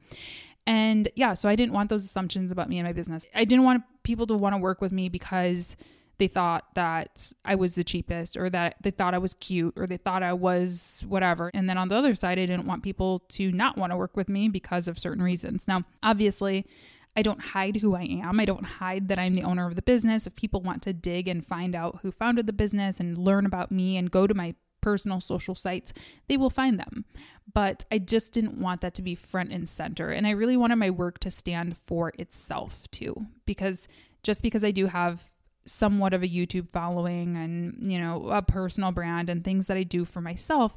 And 0.66 1.08
yeah, 1.16 1.34
so 1.34 1.48
I 1.48 1.56
didn't 1.56 1.72
want 1.72 1.90
those 1.90 2.04
assumptions 2.04 2.52
about 2.52 2.68
me 2.68 2.78
and 2.78 2.86
my 2.86 2.92
business. 2.92 3.26
I 3.34 3.44
didn't 3.44 3.64
want 3.64 3.82
people 4.04 4.26
to 4.28 4.34
want 4.34 4.54
to 4.54 4.58
work 4.58 4.80
with 4.80 4.92
me 4.92 5.08
because 5.08 5.76
they 6.18 6.28
thought 6.28 6.74
that 6.74 7.32
I 7.44 7.54
was 7.54 7.74
the 7.74 7.84
cheapest 7.84 8.36
or 8.36 8.48
that 8.50 8.76
they 8.82 8.90
thought 8.90 9.14
I 9.14 9.18
was 9.18 9.34
cute 9.34 9.74
or 9.76 9.86
they 9.86 9.96
thought 9.96 10.22
I 10.22 10.32
was 10.32 11.02
whatever. 11.08 11.50
And 11.54 11.68
then 11.68 11.78
on 11.78 11.88
the 11.88 11.96
other 11.96 12.14
side, 12.14 12.38
I 12.38 12.46
didn't 12.46 12.66
want 12.66 12.82
people 12.82 13.20
to 13.30 13.50
not 13.50 13.76
want 13.76 13.92
to 13.92 13.96
work 13.96 14.16
with 14.16 14.28
me 14.28 14.48
because 14.48 14.88
of 14.88 14.98
certain 14.98 15.22
reasons. 15.22 15.66
Now, 15.66 15.82
obviously, 16.02 16.66
I 17.16 17.22
don't 17.22 17.40
hide 17.40 17.76
who 17.76 17.94
I 17.94 18.02
am. 18.02 18.40
I 18.40 18.44
don't 18.44 18.64
hide 18.64 19.08
that 19.08 19.18
I'm 19.18 19.34
the 19.34 19.42
owner 19.42 19.66
of 19.66 19.76
the 19.76 19.82
business. 19.82 20.26
If 20.26 20.34
people 20.34 20.62
want 20.62 20.82
to 20.82 20.92
dig 20.92 21.28
and 21.28 21.46
find 21.46 21.74
out 21.74 21.98
who 22.02 22.12
founded 22.12 22.46
the 22.46 22.52
business 22.52 23.00
and 23.00 23.18
learn 23.18 23.44
about 23.44 23.70
me 23.70 23.96
and 23.96 24.10
go 24.10 24.26
to 24.26 24.34
my 24.34 24.54
personal 24.80 25.20
social 25.20 25.54
sites, 25.54 25.92
they 26.28 26.36
will 26.36 26.50
find 26.50 26.78
them. 26.78 27.04
But 27.52 27.84
I 27.90 27.98
just 27.98 28.32
didn't 28.32 28.60
want 28.60 28.80
that 28.80 28.94
to 28.94 29.02
be 29.02 29.14
front 29.14 29.52
and 29.52 29.68
center. 29.68 30.10
And 30.10 30.26
I 30.26 30.30
really 30.30 30.56
wanted 30.56 30.76
my 30.76 30.90
work 30.90 31.18
to 31.20 31.30
stand 31.30 31.78
for 31.86 32.12
itself 32.18 32.90
too, 32.90 33.26
because 33.46 33.88
just 34.22 34.42
because 34.42 34.64
I 34.64 34.70
do 34.70 34.86
have 34.86 35.31
somewhat 35.64 36.12
of 36.12 36.22
a 36.22 36.28
YouTube 36.28 36.70
following 36.70 37.36
and, 37.36 37.76
you 37.80 37.98
know, 37.98 38.28
a 38.28 38.42
personal 38.42 38.92
brand 38.92 39.30
and 39.30 39.44
things 39.44 39.66
that 39.66 39.76
I 39.76 39.82
do 39.82 40.04
for 40.04 40.20
myself, 40.20 40.76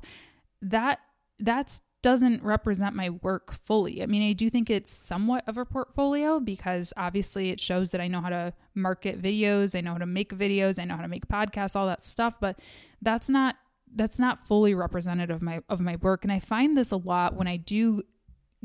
that 0.61 0.99
that's 1.39 1.81
doesn't 2.05 2.43
represent 2.43 2.95
my 2.95 3.09
work 3.09 3.51
fully. 3.51 4.03
I 4.03 4.05
mean, 4.05 4.29
I 4.29 4.33
do 4.33 4.47
think 4.47 4.69
it's 4.69 4.91
somewhat 4.91 5.43
of 5.47 5.57
a 5.57 5.65
portfolio 5.65 6.39
because 6.39 6.93
obviously 6.95 7.49
it 7.49 7.59
shows 7.59 7.89
that 7.89 7.99
I 7.99 8.07
know 8.07 8.21
how 8.21 8.29
to 8.29 8.53
market 8.75 9.19
videos, 9.19 9.75
I 9.75 9.81
know 9.81 9.93
how 9.93 9.97
to 9.97 10.05
make 10.05 10.31
videos, 10.31 10.79
I 10.79 10.85
know 10.85 10.97
how 10.97 11.01
to 11.01 11.07
make 11.07 11.27
podcasts, 11.27 11.75
all 11.75 11.87
that 11.87 12.05
stuff, 12.05 12.35
but 12.39 12.59
that's 13.01 13.27
not 13.27 13.55
that's 13.95 14.19
not 14.19 14.47
fully 14.47 14.75
representative 14.75 15.37
of 15.37 15.41
my 15.41 15.61
of 15.67 15.79
my 15.79 15.95
work 15.95 16.23
and 16.23 16.31
I 16.31 16.37
find 16.37 16.77
this 16.77 16.91
a 16.91 16.97
lot 16.97 17.35
when 17.35 17.47
I 17.47 17.57
do 17.57 18.03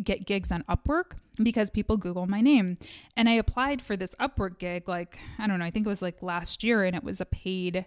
get 0.02 0.26
gigs 0.26 0.50
on 0.50 0.64
Upwork 0.68 1.12
because 1.42 1.70
people 1.70 1.96
Google 1.96 2.26
my 2.26 2.40
name. 2.40 2.78
And 3.16 3.28
I 3.28 3.32
applied 3.32 3.82
for 3.82 3.96
this 3.96 4.14
Upwork 4.20 4.58
gig, 4.58 4.88
like, 4.88 5.18
I 5.38 5.46
don't 5.46 5.58
know, 5.58 5.64
I 5.64 5.70
think 5.70 5.86
it 5.86 5.88
was 5.88 6.02
like 6.02 6.22
last 6.22 6.62
year, 6.62 6.84
and 6.84 6.96
it 6.96 7.04
was 7.04 7.20
a 7.20 7.26
paid, 7.26 7.86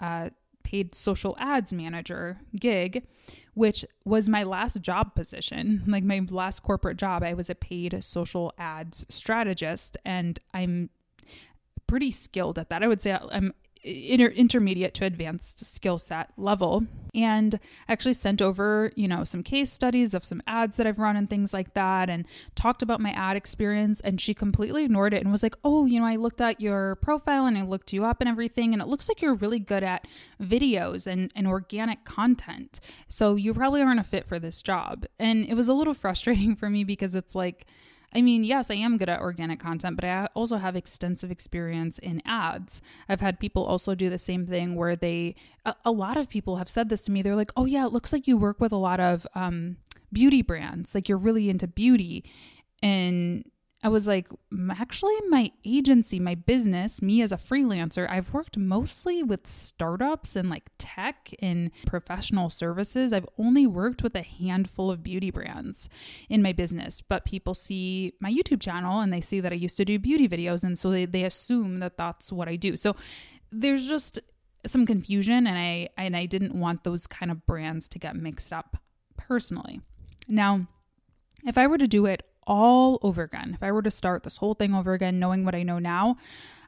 uh, 0.00 0.30
paid 0.62 0.94
social 0.94 1.36
ads 1.38 1.72
manager 1.72 2.38
gig, 2.58 3.06
which 3.54 3.84
was 4.04 4.28
my 4.28 4.42
last 4.42 4.80
job 4.82 5.14
position. 5.14 5.82
Like 5.86 6.04
my 6.04 6.20
last 6.30 6.60
corporate 6.62 6.96
job, 6.96 7.22
I 7.22 7.34
was 7.34 7.50
a 7.50 7.54
paid 7.54 8.02
social 8.02 8.52
ads 8.58 9.06
strategist, 9.08 9.96
and 10.04 10.38
I'm 10.54 10.90
pretty 11.86 12.10
skilled 12.10 12.58
at 12.58 12.68
that. 12.68 12.82
I 12.82 12.88
would 12.88 13.02
say 13.02 13.18
I'm 13.32 13.52
inter- 13.82 14.26
intermediate 14.26 14.94
to 14.94 15.04
advanced 15.04 15.64
skill 15.64 15.98
set 15.98 16.30
level. 16.36 16.86
And 17.14 17.58
actually 17.88 18.14
sent 18.14 18.40
over 18.40 18.92
you 18.94 19.08
know 19.08 19.24
some 19.24 19.42
case 19.42 19.72
studies 19.72 20.14
of 20.14 20.24
some 20.24 20.40
ads 20.46 20.76
that 20.76 20.86
i've 20.86 21.00
run 21.00 21.16
and 21.16 21.28
things 21.28 21.52
like 21.52 21.74
that 21.74 22.08
and 22.08 22.24
talked 22.54 22.82
about 22.82 23.00
my 23.00 23.10
ad 23.10 23.36
experience. 23.36 24.00
And 24.00 24.20
she 24.20 24.34
completely 24.34 24.84
ignored 24.84 25.14
it 25.14 25.22
and 25.22 25.32
was 25.32 25.42
like 25.42 25.56
oh 25.64 25.86
you 25.86 25.98
know 25.98 26.06
i 26.06 26.16
looked 26.16 26.40
at 26.40 26.60
your 26.60 26.96
profile 26.96 27.46
and 27.46 27.58
i 27.58 27.62
looked 27.62 27.92
you 27.92 28.04
up 28.04 28.20
and 28.20 28.28
everything 28.28 28.72
and 28.72 28.80
it 28.80 28.88
looks 28.88 29.08
like 29.08 29.20
you're 29.20 29.34
really 29.34 29.58
good 29.58 29.82
at 29.82 30.06
videos 30.40 31.06
and, 31.06 31.30
and 31.34 31.46
organic 31.46 32.04
content. 32.04 32.80
So 33.08 33.36
you 33.36 33.54
probably 33.54 33.82
aren't 33.82 34.00
a 34.00 34.04
fit 34.04 34.26
for 34.26 34.38
this 34.38 34.62
job. 34.62 35.06
And 35.18 35.46
it 35.46 35.54
was 35.54 35.68
a 35.68 35.74
little 35.74 35.94
frustrating 36.04 36.56
for 36.56 36.70
me 36.70 36.84
because 36.84 37.14
it's 37.14 37.34
like 37.34 37.66
I 38.12 38.22
mean, 38.22 38.42
yes, 38.42 38.70
I 38.70 38.74
am 38.74 38.98
good 38.98 39.08
at 39.08 39.20
organic 39.20 39.60
content, 39.60 39.96
but 39.96 40.04
I 40.04 40.26
also 40.34 40.56
have 40.56 40.74
extensive 40.74 41.30
experience 41.30 41.98
in 41.98 42.22
ads. 42.24 42.80
I've 43.08 43.20
had 43.20 43.38
people 43.38 43.64
also 43.64 43.94
do 43.94 44.10
the 44.10 44.18
same 44.18 44.46
thing 44.46 44.74
where 44.74 44.96
they, 44.96 45.36
a, 45.64 45.76
a 45.84 45.92
lot 45.92 46.16
of 46.16 46.28
people 46.28 46.56
have 46.56 46.68
said 46.68 46.88
this 46.88 47.00
to 47.02 47.12
me. 47.12 47.22
They're 47.22 47.36
like, 47.36 47.52
oh, 47.56 47.66
yeah, 47.66 47.86
it 47.86 47.92
looks 47.92 48.12
like 48.12 48.26
you 48.26 48.36
work 48.36 48.60
with 48.60 48.72
a 48.72 48.76
lot 48.76 48.98
of 48.98 49.26
um, 49.34 49.76
beauty 50.12 50.42
brands. 50.42 50.94
Like 50.94 51.08
you're 51.08 51.18
really 51.18 51.48
into 51.48 51.68
beauty. 51.68 52.24
And 52.82 53.44
I 53.82 53.88
was 53.88 54.06
like, 54.06 54.28
actually, 54.72 55.16
my 55.28 55.52
agency, 55.64 56.20
my 56.20 56.34
business, 56.34 57.00
me 57.00 57.22
as 57.22 57.32
a 57.32 57.38
freelancer, 57.38 58.08
I've 58.10 58.34
worked 58.34 58.58
mostly 58.58 59.22
with 59.22 59.46
startups 59.46 60.36
and 60.36 60.50
like 60.50 60.64
tech 60.76 61.34
and 61.40 61.70
professional 61.86 62.50
services. 62.50 63.10
I've 63.10 63.28
only 63.38 63.66
worked 63.66 64.02
with 64.02 64.14
a 64.14 64.22
handful 64.22 64.90
of 64.90 65.02
beauty 65.02 65.30
brands 65.30 65.88
in 66.28 66.42
my 66.42 66.52
business, 66.52 67.00
but 67.00 67.24
people 67.24 67.54
see 67.54 68.12
my 68.20 68.30
YouTube 68.30 68.60
channel 68.60 69.00
and 69.00 69.10
they 69.10 69.22
see 69.22 69.40
that 69.40 69.52
I 69.52 69.56
used 69.56 69.78
to 69.78 69.86
do 69.86 69.98
beauty 69.98 70.28
videos. 70.28 70.62
And 70.62 70.78
so 70.78 70.90
they, 70.90 71.06
they 71.06 71.24
assume 71.24 71.78
that 71.78 71.96
that's 71.96 72.30
what 72.30 72.48
I 72.48 72.56
do. 72.56 72.76
So 72.76 72.96
there's 73.50 73.88
just 73.88 74.20
some 74.66 74.84
confusion 74.84 75.46
and 75.46 75.56
I 75.56 75.88
and 75.96 76.14
I 76.14 76.26
didn't 76.26 76.54
want 76.54 76.84
those 76.84 77.06
kind 77.06 77.32
of 77.32 77.46
brands 77.46 77.88
to 77.88 77.98
get 77.98 78.14
mixed 78.14 78.52
up 78.52 78.76
personally. 79.16 79.80
Now, 80.28 80.66
if 81.46 81.56
I 81.56 81.66
were 81.66 81.78
to 81.78 81.88
do 81.88 82.04
it 82.04 82.24
all 82.46 82.98
over 83.02 83.22
again, 83.22 83.52
if 83.54 83.62
I 83.62 83.72
were 83.72 83.82
to 83.82 83.90
start 83.90 84.22
this 84.22 84.36
whole 84.36 84.54
thing 84.54 84.74
over 84.74 84.92
again, 84.92 85.18
knowing 85.18 85.44
what 85.44 85.54
I 85.54 85.62
know 85.62 85.78
now, 85.78 86.16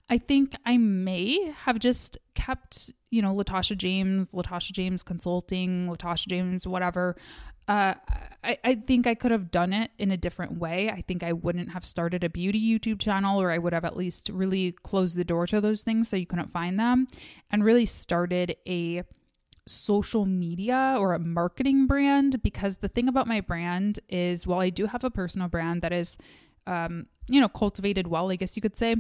I 0.09 0.19
think 0.19 0.55
I 0.67 0.77
may 0.77 1.55
have 1.61 1.79
just 1.79 2.19
kept, 2.35 2.93
you 3.11 3.23
know, 3.23 3.35
Latasha 3.35 3.77
James, 3.77 4.31
Latasha 4.31 4.73
James 4.73 5.03
Consulting, 5.03 5.89
Latasha 5.89 6.29
James, 6.29 6.67
whatever. 6.67 7.17
Uh, 7.69 7.95
I, 8.43 8.59
I 8.65 8.75
think 8.75 9.07
I 9.07 9.15
could 9.15 9.31
have 9.31 9.51
done 9.51 9.73
it 9.73 9.93
in 9.97 10.11
a 10.11 10.17
different 10.17 10.59
way. 10.59 10.91
I 10.91 11.03
think 11.03 11.23
I 11.23 11.33
wouldn't 11.33 11.71
have 11.71 11.87
started 11.87 12.25
a 12.25 12.29
beauty 12.29 12.61
YouTube 12.61 13.01
channel, 13.01 13.41
or 13.41 13.51
I 13.51 13.59
would 13.59 13.73
have 13.73 13.85
at 13.85 13.97
least 13.97 14.29
really 14.29 14.73
closed 14.73 15.17
the 15.17 15.25
door 15.25 15.47
to 15.47 15.61
those 15.61 15.83
things 15.83 16.09
so 16.09 16.17
you 16.17 16.27
couldn't 16.27 16.53
find 16.53 16.79
them 16.79 17.07
and 17.51 17.65
really 17.65 17.87
started 17.87 18.57
a 18.67 19.05
social 19.67 20.27
media 20.27 20.97
or 20.99 21.15
a 21.15 21.19
marketing 21.19 21.87
brand 21.87 22.43
because 22.43 22.77
the 22.77 22.89
thing 22.89 23.09
about 23.09 23.27
my 23.27 23.41
brand 23.41 24.01
is 24.09 24.47
while 24.47 24.61
I 24.61 24.71
do 24.71 24.87
have 24.87 25.05
a 25.05 25.11
personal 25.11 25.49
brand 25.49 25.83
that 25.83 25.93
is 25.93 26.19
um, 26.67 27.07
you 27.29 27.41
know 27.41 27.49
cultivated 27.49 28.07
well 28.07 28.31
I 28.31 28.37
guess 28.37 28.57
you 28.57 28.63
could 28.63 28.77
say 28.77 28.97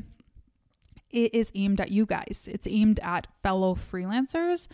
it 1.13 1.35
is 1.35 1.53
aimed 1.55 1.81
at 1.81 1.91
you 1.91 2.07
guys. 2.07 2.49
It's 2.51 2.67
aimed 2.67 2.99
at 3.01 3.27
fellow 3.43 3.75
freelancers. 3.75 4.67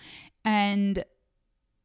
And 0.45 1.05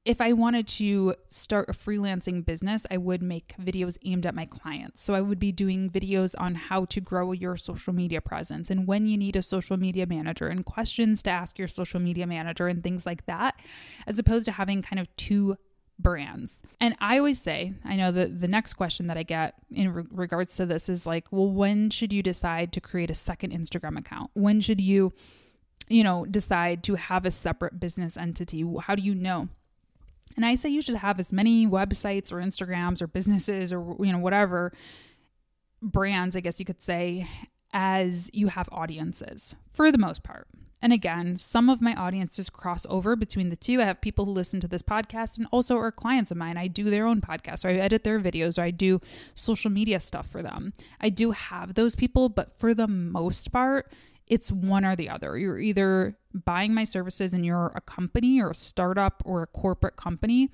if 0.05 0.19
I 0.19 0.33
wanted 0.33 0.67
to 0.67 1.15
start 1.29 1.69
a 1.69 1.73
freelancing 1.73 2.45
business, 2.45 2.85
I 2.91 2.97
would 2.97 3.23
make 3.23 3.55
videos 3.57 3.97
aimed 4.03 4.25
at 4.25 4.35
my 4.35 4.45
clients. 4.45 5.01
So 5.01 5.13
I 5.13 5.21
would 5.21 5.39
be 5.39 5.53
doing 5.53 5.89
videos 5.89 6.35
on 6.37 6.55
how 6.55 6.85
to 6.85 6.99
grow 6.99 7.31
your 7.31 7.55
social 7.55 7.93
media 7.93 8.19
presence 8.19 8.69
and 8.69 8.85
when 8.85 9.07
you 9.07 9.17
need 9.17 9.37
a 9.37 9.41
social 9.41 9.77
media 9.77 10.05
manager 10.05 10.47
and 10.47 10.65
questions 10.65 11.23
to 11.23 11.29
ask 11.29 11.57
your 11.57 11.69
social 11.69 12.01
media 12.01 12.27
manager 12.27 12.67
and 12.67 12.83
things 12.83 13.05
like 13.05 13.25
that, 13.27 13.55
as 14.05 14.19
opposed 14.19 14.45
to 14.45 14.51
having 14.51 14.81
kind 14.81 14.99
of 14.99 15.15
two 15.15 15.57
brands. 15.97 16.61
And 16.81 16.95
I 16.99 17.17
always 17.17 17.41
say, 17.41 17.73
I 17.85 17.95
know 17.95 18.11
that 18.11 18.41
the 18.41 18.47
next 18.47 18.73
question 18.73 19.07
that 19.07 19.17
I 19.17 19.23
get 19.23 19.53
in 19.71 19.93
re- 19.93 20.03
regards 20.11 20.55
to 20.57 20.65
this 20.65 20.89
is 20.89 21.05
like, 21.05 21.27
well, 21.31 21.49
when 21.49 21.89
should 21.89 22.11
you 22.11 22.21
decide 22.21 22.73
to 22.73 22.81
create 22.81 23.11
a 23.11 23.15
second 23.15 23.53
Instagram 23.53 23.97
account? 23.97 24.31
When 24.33 24.59
should 24.59 24.81
you 24.81 25.13
you 25.89 26.03
know, 26.03 26.25
decide 26.25 26.81
to 26.81 26.95
have 26.95 27.25
a 27.25 27.31
separate 27.31 27.79
business 27.79 28.17
entity? 28.17 28.65
How 28.81 28.95
do 28.95 29.01
you 29.01 29.13
know? 29.13 29.49
And 30.35 30.45
I 30.45 30.55
say 30.55 30.69
you 30.69 30.81
should 30.81 30.95
have 30.95 31.19
as 31.19 31.31
many 31.31 31.67
websites 31.67 32.31
or 32.31 32.37
Instagrams 32.37 33.01
or 33.01 33.07
businesses 33.07 33.71
or, 33.71 33.95
you 33.99 34.11
know, 34.11 34.19
whatever 34.19 34.73
brands, 35.81 36.35
I 36.35 36.39
guess 36.39 36.59
you 36.59 36.65
could 36.65 36.81
say, 36.81 37.27
as 37.73 38.29
you 38.33 38.47
have 38.47 38.69
audiences 38.71 39.55
for 39.73 39.91
the 39.91 39.97
most 39.97 40.23
part. 40.23 40.47
And 40.81 40.91
again, 40.91 41.37
some 41.37 41.69
of 41.69 41.81
my 41.81 41.95
audiences 41.95 42.49
cross 42.49 42.85
over 42.89 43.15
between 43.15 43.47
the 43.47 43.55
two. 43.55 43.81
I 43.81 43.85
have 43.85 44.01
people 44.01 44.25
who 44.25 44.31
listen 44.31 44.59
to 44.59 44.67
this 44.67 44.81
podcast 44.81 45.37
and 45.37 45.47
also 45.49 45.77
are 45.77 45.93
clients 45.93 46.29
of 46.29 46.35
mine. 46.35 46.57
I 46.57 46.67
do 46.67 46.89
their 46.89 47.05
own 47.05 47.21
podcasts 47.21 47.63
or 47.63 47.69
I 47.69 47.75
edit 47.75 48.03
their 48.03 48.19
videos 48.19 48.59
or 48.59 48.63
I 48.63 48.71
do 48.71 48.99
social 49.33 49.71
media 49.71 50.01
stuff 50.01 50.27
for 50.27 50.43
them. 50.43 50.73
I 50.99 51.07
do 51.07 51.31
have 51.31 51.75
those 51.75 51.95
people, 51.95 52.27
but 52.27 52.57
for 52.57 52.73
the 52.73 52.87
most 52.89 53.53
part, 53.53 53.93
it's 54.33 54.51
one 54.51 54.83
or 54.83 54.95
the 54.95 55.09
other. 55.09 55.37
You're 55.37 55.59
either 55.59 56.17
buying 56.33 56.73
my 56.73 56.85
services 56.85 57.35
and 57.35 57.45
you're 57.45 57.71
a 57.75 57.81
company 57.81 58.41
or 58.41 58.49
a 58.49 58.55
startup 58.55 59.21
or 59.25 59.43
a 59.43 59.47
corporate 59.47 59.95
company, 59.95 60.49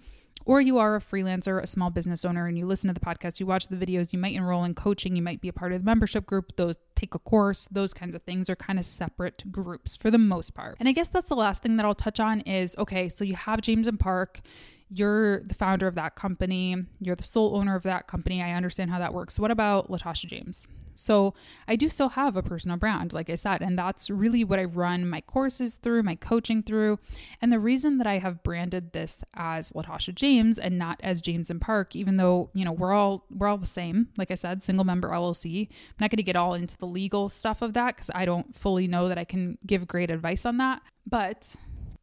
or 0.46 0.60
you 0.60 0.78
are 0.80 0.98
a 0.98 1.00
freelancer, 1.00 1.64
a 1.64 1.68
small 1.68 1.90
business 1.90 2.26
owner, 2.26 2.46
and 2.46 2.58
you 2.58 2.66
listen 2.66 2.90
to 2.90 2.94
the 2.94 3.00
podcast, 3.00 3.40
you 3.40 3.46
watch 3.46 3.70
the 3.70 3.78
videos, 3.78 4.12
you 4.12 4.20
might 4.20 4.36
enroll 4.36 4.66
in 4.66 4.74
coaching, 4.74 5.16
you 5.16 5.22
might 5.22 5.40
be 5.40 5.48
a 5.48 5.54
part 5.54 5.72
of 5.72 5.80
the 5.80 5.86
membership 5.86 6.26
group, 6.26 6.58
those 6.58 6.76
take 6.96 7.16
a 7.16 7.20
course, 7.20 7.70
those 7.72 7.94
kinds 7.94 8.14
of 8.16 8.22
things 8.24 8.50
are 8.50 8.56
kind 8.58 8.78
of 8.78 8.86
separate 8.86 9.50
groups 9.50 9.96
for 9.96 10.12
the 10.12 10.18
most 10.18 10.54
part. 10.54 10.76
And 10.78 10.90
I 10.90 10.92
guess 10.92 11.08
that's 11.08 11.30
the 11.30 11.36
last 11.36 11.64
thing 11.64 11.78
that 11.78 11.86
I'll 11.86 11.96
touch 11.96 12.20
on 12.20 12.42
is 12.42 12.78
okay, 12.78 13.08
so 13.08 13.24
you 13.24 13.36
have 13.36 13.62
James 13.62 13.88
and 13.88 13.98
Park, 13.98 14.42
you're 14.90 15.42
the 15.44 15.54
founder 15.54 15.88
of 15.88 15.96
that 15.96 16.16
company, 16.16 16.76
you're 17.00 17.16
the 17.16 17.24
sole 17.24 17.56
owner 17.56 17.76
of 17.76 17.84
that 17.84 18.08
company. 18.08 18.42
I 18.42 18.54
understand 18.54 18.92
how 18.92 19.00
that 19.00 19.14
works. 19.14 19.38
What 19.38 19.52
about 19.52 19.90
Latasha 19.90 20.26
James? 20.26 20.68
So 21.00 21.34
I 21.68 21.76
do 21.76 21.88
still 21.88 22.10
have 22.10 22.36
a 22.36 22.44
personal 22.44 22.76
brand, 22.76 23.14
like 23.14 23.30
I 23.30 23.36
said, 23.36 23.62
and 23.62 23.80
that's 23.80 24.10
really 24.10 24.44
what 24.44 24.60
I 24.60 24.66
run 24.66 25.08
my 25.08 25.22
courses 25.22 25.78
through, 25.78 26.04
my 26.04 26.16
coaching 26.16 26.62
through. 26.62 27.00
And 27.42 27.52
the 27.52 27.60
reason 27.60 28.00
that 28.00 28.08
I 28.08 28.18
have 28.18 28.44
branded 28.44 28.92
this 28.92 29.24
as 29.34 29.72
Latasha 29.72 30.14
James 30.14 30.60
and 30.60 30.78
not 30.78 31.00
as 31.02 31.22
James 31.22 31.50
and 31.50 31.62
Park, 31.62 31.96
even 31.96 32.18
though, 32.18 32.50
you 32.54 32.66
know, 32.66 32.74
we're 32.74 32.92
all 32.92 33.26
we're 33.34 33.48
all 33.48 33.58
the 33.58 33.66
same, 33.66 34.10
like 34.18 34.30
I 34.30 34.36
said, 34.36 34.62
single 34.62 34.86
member 34.86 35.10
LLC. 35.10 35.70
I'm 35.70 35.96
not 36.02 36.10
gonna 36.10 36.22
get 36.22 36.36
all 36.36 36.54
into 36.54 36.78
the 36.78 36.86
legal 36.86 37.30
stuff 37.30 37.62
of 37.62 37.74
that 37.74 37.96
because 37.96 38.12
I 38.14 38.26
don't 38.26 38.54
fully 38.56 38.88
know 38.88 39.08
that 39.08 39.18
I 39.18 39.24
can 39.24 39.58
give 39.66 39.88
great 39.88 40.12
advice 40.12 40.46
on 40.46 40.58
that. 40.58 40.82
But 41.08 41.56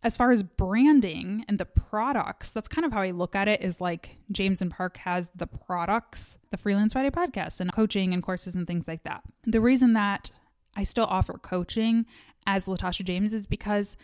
as 0.03 0.17
far 0.17 0.31
as 0.31 0.43
branding 0.43 1.45
and 1.49 1.59
the 1.59 1.65
products, 1.65 2.51
that's 2.51 2.69
kind 2.69 2.85
of 2.85 2.93
how 2.93 3.01
I 3.01 3.11
look 3.11 3.35
at 3.35 3.49
it 3.49 3.63
is 3.63 3.81
like 3.81 4.19
James 4.31 4.61
and 4.61 4.71
Park 4.71 4.99
has 4.99 5.31
the 5.35 5.47
products, 5.47 6.39
the 6.51 6.57
Freelance 6.57 6.93
Friday 6.93 7.11
podcast 7.11 7.61
and 7.61 7.73
coaching 7.73 8.13
and 8.13 8.23
courses 8.23 8.55
and 8.55 8.67
things 8.67 8.87
like 8.87 9.05
that. 9.05 9.23
The 9.45 9.61
reason 9.61 9.95
that 9.95 10.31
I 10.77 10.85
still 10.85 11.07
offer 11.07 11.35
coaching 11.35 12.07
as 12.47 12.67
Latasha 12.67 13.05
James 13.05 13.35
is 13.35 13.47
because 13.47 13.97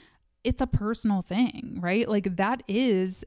it's 0.43 0.61
a 0.61 0.67
personal 0.67 1.23
thing, 1.23 1.79
right? 1.81 2.09
Like 2.09 2.37
that 2.37 2.63
is 2.67 3.25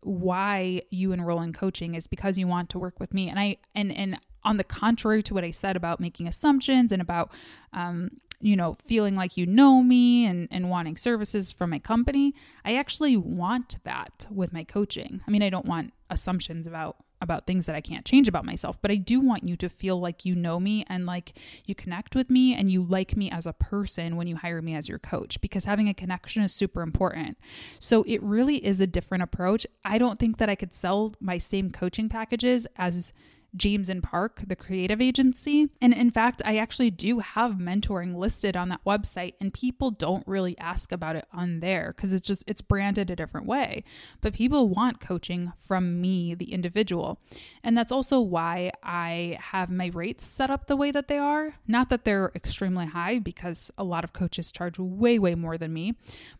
why 0.00 0.82
you 0.90 1.12
enroll 1.12 1.40
in 1.40 1.52
coaching 1.52 1.94
is 1.94 2.06
because 2.06 2.38
you 2.38 2.46
want 2.46 2.70
to 2.70 2.78
work 2.78 3.00
with 3.00 3.12
me. 3.12 3.28
And 3.28 3.38
I 3.38 3.56
and 3.74 3.92
and 3.92 4.18
on 4.44 4.58
the 4.58 4.64
contrary 4.64 5.22
to 5.22 5.34
what 5.34 5.44
I 5.44 5.50
said 5.50 5.76
about 5.76 6.00
making 6.00 6.28
assumptions 6.28 6.92
and 6.92 7.00
about 7.00 7.32
um, 7.72 8.10
you 8.40 8.56
know, 8.56 8.76
feeling 8.84 9.16
like 9.16 9.36
you 9.36 9.46
know 9.46 9.82
me 9.82 10.26
and, 10.26 10.48
and 10.50 10.70
wanting 10.70 10.96
services 10.96 11.52
from 11.52 11.70
my 11.70 11.78
company. 11.78 12.34
I 12.64 12.76
actually 12.76 13.16
want 13.16 13.78
that 13.84 14.26
with 14.30 14.52
my 14.52 14.64
coaching. 14.64 15.22
I 15.26 15.30
mean, 15.30 15.42
I 15.42 15.50
don't 15.50 15.66
want 15.66 15.92
assumptions 16.10 16.66
about 16.66 16.96
about 17.20 17.46
things 17.46 17.64
that 17.66 17.74
I 17.74 17.80
can't 17.80 18.04
change 18.04 18.28
about 18.28 18.44
myself, 18.44 18.76
but 18.82 18.90
I 18.90 18.96
do 18.96 19.18
want 19.18 19.44
you 19.44 19.56
to 19.56 19.68
feel 19.68 19.98
like 19.98 20.24
you 20.24 20.34
know 20.34 20.60
me 20.60 20.84
and 20.88 21.06
like 21.06 21.32
you 21.64 21.74
connect 21.74 22.14
with 22.14 22.28
me 22.28 22.54
and 22.54 22.70
you 22.70 22.82
like 22.82 23.16
me 23.16 23.30
as 23.30 23.46
a 23.46 23.52
person 23.52 24.16
when 24.16 24.26
you 24.26 24.36
hire 24.36 24.60
me 24.60 24.74
as 24.74 24.88
your 24.88 24.98
coach 24.98 25.40
because 25.40 25.64
having 25.64 25.88
a 25.88 25.94
connection 25.94 26.42
is 26.42 26.52
super 26.52 26.82
important. 26.82 27.38
So 27.78 28.04
it 28.06 28.22
really 28.22 28.64
is 28.64 28.78
a 28.80 28.86
different 28.86 29.22
approach. 29.24 29.66
I 29.84 29.96
don't 29.96 30.18
think 30.18 30.36
that 30.36 30.50
I 30.50 30.54
could 30.54 30.74
sell 30.74 31.14
my 31.18 31.38
same 31.38 31.70
coaching 31.70 32.08
packages 32.10 32.66
as 32.76 33.12
James 33.56 33.88
and 33.88 34.02
Park, 34.02 34.42
the 34.46 34.56
creative 34.56 35.00
agency. 35.00 35.68
And 35.80 35.92
in 35.92 36.10
fact, 36.10 36.42
I 36.44 36.56
actually 36.56 36.90
do 36.90 37.20
have 37.20 37.52
mentoring 37.52 38.16
listed 38.16 38.56
on 38.56 38.68
that 38.68 38.84
website 38.84 39.34
and 39.40 39.52
people 39.52 39.90
don't 39.90 40.26
really 40.26 40.58
ask 40.58 40.92
about 40.92 41.16
it 41.16 41.26
on 41.32 41.60
there 41.60 41.92
because 41.94 42.12
it's 42.12 42.26
just 42.26 42.44
it's 42.46 42.60
branded 42.60 43.10
a 43.10 43.16
different 43.16 43.46
way. 43.46 43.84
But 44.20 44.34
people 44.34 44.68
want 44.68 45.00
coaching 45.00 45.52
from 45.60 46.00
me, 46.00 46.34
the 46.34 46.52
individual. 46.52 47.20
And 47.62 47.76
that's 47.76 47.92
also 47.92 48.20
why 48.20 48.72
I 48.82 49.38
have 49.40 49.70
my 49.70 49.90
rates 49.94 50.24
set 50.24 50.50
up 50.50 50.66
the 50.66 50.76
way 50.76 50.90
that 50.90 51.08
they 51.08 51.18
are. 51.18 51.54
Not 51.66 51.90
that 51.90 52.04
they're 52.04 52.32
extremely 52.34 52.86
high 52.86 53.18
because 53.18 53.70
a 53.78 53.84
lot 53.84 54.04
of 54.04 54.12
coaches 54.12 54.52
charge 54.52 54.78
way 54.78 55.18
way 55.18 55.34
more 55.34 55.58
than 55.58 55.72
me, 55.72 55.94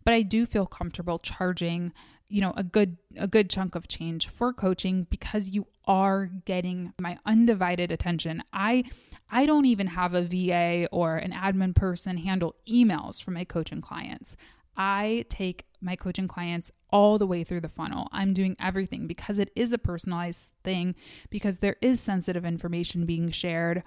but 0.04 0.14
I 0.14 0.22
do 0.22 0.46
feel 0.46 0.66
comfortable 0.66 1.18
charging 1.18 1.92
you 2.34 2.40
know 2.40 2.52
a 2.56 2.64
good 2.64 2.96
a 3.16 3.28
good 3.28 3.48
chunk 3.48 3.76
of 3.76 3.86
change 3.86 4.26
for 4.28 4.52
coaching 4.52 5.06
because 5.08 5.50
you 5.50 5.68
are 5.86 6.26
getting 6.26 6.92
my 6.98 7.16
undivided 7.24 7.92
attention. 7.92 8.42
I 8.52 8.84
i 9.30 9.46
don't 9.46 9.66
even 9.66 9.86
have 9.86 10.14
a 10.14 10.22
va 10.22 10.88
or 10.90 11.16
an 11.16 11.30
admin 11.30 11.76
person 11.76 12.16
handle 12.18 12.56
emails 12.68 13.22
for 13.22 13.30
my 13.30 13.44
coaching 13.44 13.80
clients. 13.80 14.36
I 14.76 15.26
take 15.28 15.64
my 15.80 15.94
coaching 15.94 16.26
clients 16.26 16.72
all 16.90 17.18
the 17.18 17.26
way 17.26 17.44
through 17.44 17.60
the 17.60 17.68
funnel. 17.68 18.08
I'm 18.10 18.32
doing 18.32 18.56
everything 18.58 19.06
because 19.06 19.38
it 19.38 19.50
is 19.54 19.72
a 19.72 19.78
personalized 19.78 20.54
thing 20.64 20.96
because 21.30 21.58
there 21.58 21.76
is 21.80 22.00
sensitive 22.00 22.44
information 22.44 23.06
being 23.06 23.30
shared 23.30 23.84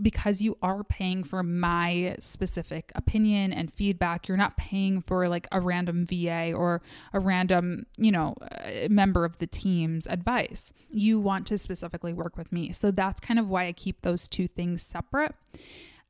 because 0.00 0.40
you 0.40 0.56
are 0.62 0.84
paying 0.84 1.24
for 1.24 1.42
my 1.42 2.16
specific 2.20 2.92
opinion 2.94 3.52
and 3.52 3.72
feedback. 3.72 4.28
You're 4.28 4.36
not 4.36 4.56
paying 4.56 5.00
for 5.00 5.28
like 5.28 5.46
a 5.50 5.60
random 5.60 6.06
VA 6.06 6.52
or 6.54 6.82
a 7.12 7.20
random, 7.20 7.84
you 7.96 8.12
know, 8.12 8.34
uh, 8.42 8.88
member 8.88 9.24
of 9.24 9.38
the 9.38 9.46
team's 9.46 10.06
advice. 10.06 10.72
You 10.90 11.18
want 11.20 11.46
to 11.48 11.58
specifically 11.58 12.12
work 12.12 12.36
with 12.36 12.52
me. 12.52 12.72
So 12.72 12.90
that's 12.90 13.20
kind 13.20 13.38
of 13.38 13.48
why 13.48 13.66
I 13.66 13.72
keep 13.72 14.02
those 14.02 14.28
two 14.28 14.48
things 14.48 14.82
separate. 14.82 15.34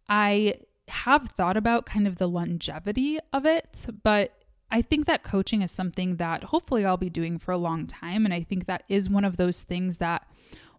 I 0.09 0.57
have 0.89 1.29
thought 1.29 1.57
about 1.57 1.87
kind 1.87 2.07
of 2.07 2.17
the 2.17 2.29
longevity 2.29 3.19
of 3.33 3.45
it, 3.45 3.87
but 4.03 4.33
I 4.71 4.83
think 4.83 5.07
that 5.07 5.23
coaching 5.23 5.63
is 5.63 5.71
something 5.71 6.17
that 6.17 6.45
hopefully 6.45 6.85
I'll 6.85 6.97
be 6.97 7.11
doing 7.11 7.39
for 7.39 7.53
a 7.53 7.59
long 7.59 7.87
time. 7.87 8.25
And 8.25 8.35
I 8.35 8.43
think 8.43 8.67
that 8.67 8.85
is 8.89 9.09
one 9.09 9.25
of 9.25 9.37
those 9.37 9.63
things 9.63 9.99
that 9.99 10.27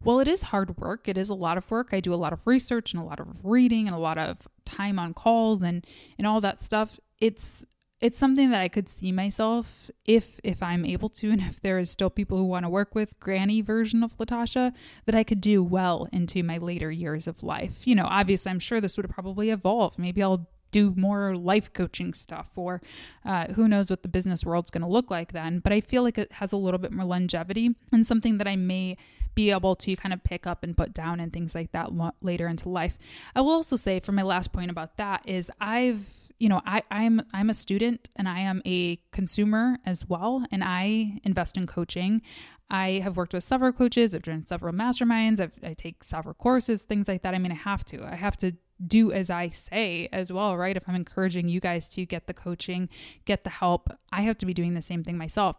well, 0.04 0.20
it 0.20 0.28
is 0.28 0.44
hard 0.44 0.78
work. 0.78 1.08
It 1.08 1.18
is 1.18 1.30
a 1.30 1.34
lot 1.34 1.58
of 1.58 1.70
work. 1.70 1.90
I 1.92 2.00
do 2.00 2.14
a 2.14 2.16
lot 2.16 2.34
of 2.34 2.46
research 2.46 2.94
and 2.94 3.02
a 3.02 3.06
lot 3.06 3.20
of 3.20 3.28
reading 3.44 3.88
and 3.88 3.96
a 3.96 4.00
lot 4.00 4.18
of 4.18 4.48
time 4.66 5.00
on 5.00 5.14
calls 5.14 5.62
and 5.62 5.86
and 6.18 6.26
all 6.26 6.42
that 6.42 6.62
stuff. 6.62 7.00
It's 7.20 7.66
it's 8.02 8.18
something 8.18 8.50
that 8.52 8.62
I 8.62 8.70
could 8.70 8.88
see 8.88 9.12
myself 9.12 9.92
if 10.06 10.40
if 10.44 10.64
I'm 10.64 10.86
able 10.86 11.10
to 11.10 11.30
and 11.32 11.42
if 11.42 11.62
there 11.62 11.80
is 11.80 11.92
still 11.92 12.10
people 12.10 12.38
who 12.38 12.46
want 12.46 12.66
to 12.66 12.70
work 12.70 12.96
with 12.96 13.20
granny 13.20 13.62
version 13.62 14.04
of 14.04 14.18
Latasha 14.18 14.74
that 15.06 15.16
I 15.16 15.24
could 15.24 15.42
do 15.42 15.64
well 15.64 16.08
into 16.14 16.44
my 16.44 16.58
later 16.58 16.92
years 16.92 17.28
of 17.28 17.44
life. 17.44 17.86
You 17.86 17.96
know, 17.96 18.06
obviously 18.06 18.52
I'm 18.52 18.60
sure 18.60 18.80
this 18.80 18.96
would 18.98 19.10
probably 19.10 19.50
evolve. 19.50 20.00
Maybe 20.00 20.24
I'll 20.24 20.48
do 20.72 20.94
more 20.96 21.36
life 21.36 21.74
coaching 21.74 22.14
stuff 22.14 22.52
or 22.56 22.80
uh, 23.26 23.48
who 23.54 23.68
knows 23.68 23.90
what 23.90 24.04
the 24.04 24.08
business 24.08 24.46
world's 24.46 24.70
going 24.70 24.84
to 24.84 24.88
look 24.88 25.10
like 25.10 25.32
then 25.32 25.58
but 25.58 25.74
i 25.74 25.82
feel 25.82 26.04
like 26.04 26.16
it 26.16 26.32
has 26.34 26.52
a 26.52 26.58
little 26.58 26.78
bit 26.78 26.92
more 26.92 27.06
longevity 27.06 27.76
and 27.92 28.06
something 28.06 28.38
that 28.38 28.48
i 28.48 28.56
may 28.56 28.96
be 29.40 29.52
able 29.52 29.74
to 29.74 29.96
kind 29.96 30.12
of 30.12 30.22
pick 30.22 30.46
up 30.46 30.64
and 30.64 30.76
put 30.76 30.94
down 30.94 31.22
and 31.22 31.32
things 31.32 31.56
like 31.56 31.72
that 31.72 31.92
later 32.22 32.46
into 32.46 32.68
life. 32.68 32.98
I 33.34 33.40
will 33.40 33.52
also 33.52 33.78
say 33.78 34.02
for 34.02 34.12
my 34.12 34.22
last 34.22 34.52
point 34.52 34.70
about 34.70 34.98
that 34.98 35.22
is 35.26 35.50
I've 35.62 36.06
you 36.40 36.48
know 36.48 36.62
I, 36.66 36.84
i'm 36.90 37.22
i'm 37.34 37.50
a 37.50 37.54
student 37.54 38.10
and 38.16 38.30
i 38.30 38.40
am 38.40 38.62
a 38.66 38.98
consumer 39.12 39.78
as 39.86 40.08
well 40.08 40.46
and 40.54 40.64
i 40.64 41.20
invest 41.26 41.58
in 41.58 41.68
coaching 41.68 42.22
i 42.70 43.02
have 43.04 43.18
worked 43.18 43.34
with 43.34 43.44
several 43.44 43.74
coaches 43.74 44.16
i've 44.16 44.22
joined 44.22 44.48
several 44.48 44.74
masterminds 44.74 45.42
I've, 45.42 45.52
i 45.62 45.74
take 45.74 46.02
several 46.02 46.34
courses 46.34 46.86
things 46.86 47.10
like 47.10 47.24
that 47.24 47.36
i 47.36 47.40
mean 47.40 47.52
i 47.52 47.56
have 47.56 47.84
to 47.92 48.06
i 48.06 48.16
have 48.16 48.38
to 48.38 48.54
do 48.86 49.12
as 49.12 49.30
I 49.30 49.50
say 49.50 50.10
as 50.12 50.32
well, 50.32 50.58
right? 50.58 50.78
If 50.78 50.88
I'm 50.88 50.96
encouraging 50.96 51.50
you 51.50 51.60
guys 51.60 51.90
to 51.90 52.06
get 52.06 52.28
the 52.28 52.34
coaching, 52.34 52.90
get 53.26 53.44
the 53.44 53.50
help, 53.50 53.90
I 54.12 54.22
have 54.22 54.38
to 54.40 54.46
be 54.46 54.54
doing 54.54 54.74
the 54.74 54.82
same 54.82 55.04
thing 55.04 55.18
myself. 55.18 55.58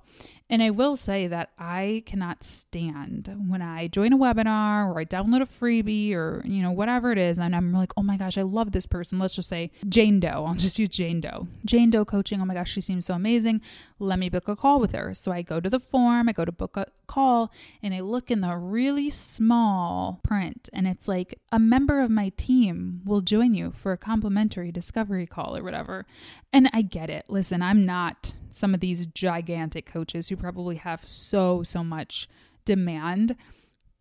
And 0.49 0.63
I 0.63 0.71
will 0.71 0.97
say 0.97 1.29
that 1.29 1.51
I 1.59 2.03
cannot 2.07 2.43
stand 2.43 3.33
when 3.47 3.63
I 3.63 3.87
join 3.87 4.13
a 4.13 4.19
webinar 4.19 4.89
or 4.89 4.99
I 4.99 5.05
download 5.05 5.43
a 5.43 5.47
freebie 5.47 6.13
or, 6.13 6.43
you 6.45 6.61
know, 6.61 6.73
whatever 6.73 7.13
it 7.13 7.19
is, 7.19 7.39
and 7.39 7.55
I'm 7.55 7.73
like, 7.73 7.93
oh 7.97 8.03
my 8.03 8.17
gosh, 8.17 8.37
I 8.37 8.43
love 8.43 8.73
this 8.73 8.87
person. 8.87 9.21
Let's 9.21 9.37
just 9.37 9.49
say 9.49 9.71
Jane 9.89 10.19
Doe. 10.19 10.45
I'll 10.47 10.55
just 10.55 10.79
use 10.79 10.89
Jane 10.89 11.21
Doe. 11.21 11.47
Jane 11.65 11.91
Doe 11.91 12.05
coaching. 12.05 12.41
Oh 12.41 12.45
my 12.45 12.55
gosh, 12.55 12.73
she 12.73 12.81
seems 12.81 13.07
so 13.07 13.15
amazing. 13.15 13.61
Let 14.01 14.19
me 14.19 14.29
book 14.29 14.49
a 14.49 14.57
call 14.57 14.81
with 14.81 14.93
her. 14.93 15.15
So 15.15 15.31
I 15.31 15.43
go 15.43 15.61
to 15.61 15.71
the 15.71 15.79
form, 15.79 16.29
I 16.29 16.33
go 16.33 16.45
to 16.45 16.51
book 16.51 16.77
a 16.77 16.87
call, 17.07 17.53
and 17.81 17.95
I 17.95 18.01
look 18.01 18.31
in 18.31 18.41
the 18.41 18.57
really 18.57 19.11
small 19.11 20.21
print, 20.25 20.69
and 20.73 20.89
it's 20.89 21.07
like 21.07 21.39
a 21.53 21.61
member 21.61 22.01
of 22.01 22.11
my 22.11 22.31
team 22.37 23.03
will 23.11 23.21
join 23.21 23.53
you 23.53 23.73
for 23.73 23.93
a 23.93 23.99
complimentary 23.99 24.73
discovery 24.73 25.27
call 25.27 25.57
or 25.57 25.63
whatever. 25.63 26.07
And 26.53 26.71
I 26.73 26.81
get 26.81 27.11
it. 27.11 27.27
Listen, 27.29 27.61
I'm 27.61 27.85
not 27.85 28.35
some 28.51 28.73
of 28.73 28.81
these 28.81 29.07
gigantic 29.07 29.85
coaches 29.85 30.29
who 30.29 30.37
probably 30.37 30.77
have 30.77 31.05
so, 31.05 31.63
so 31.63 31.85
much 31.85 32.29
demand. 32.65 33.37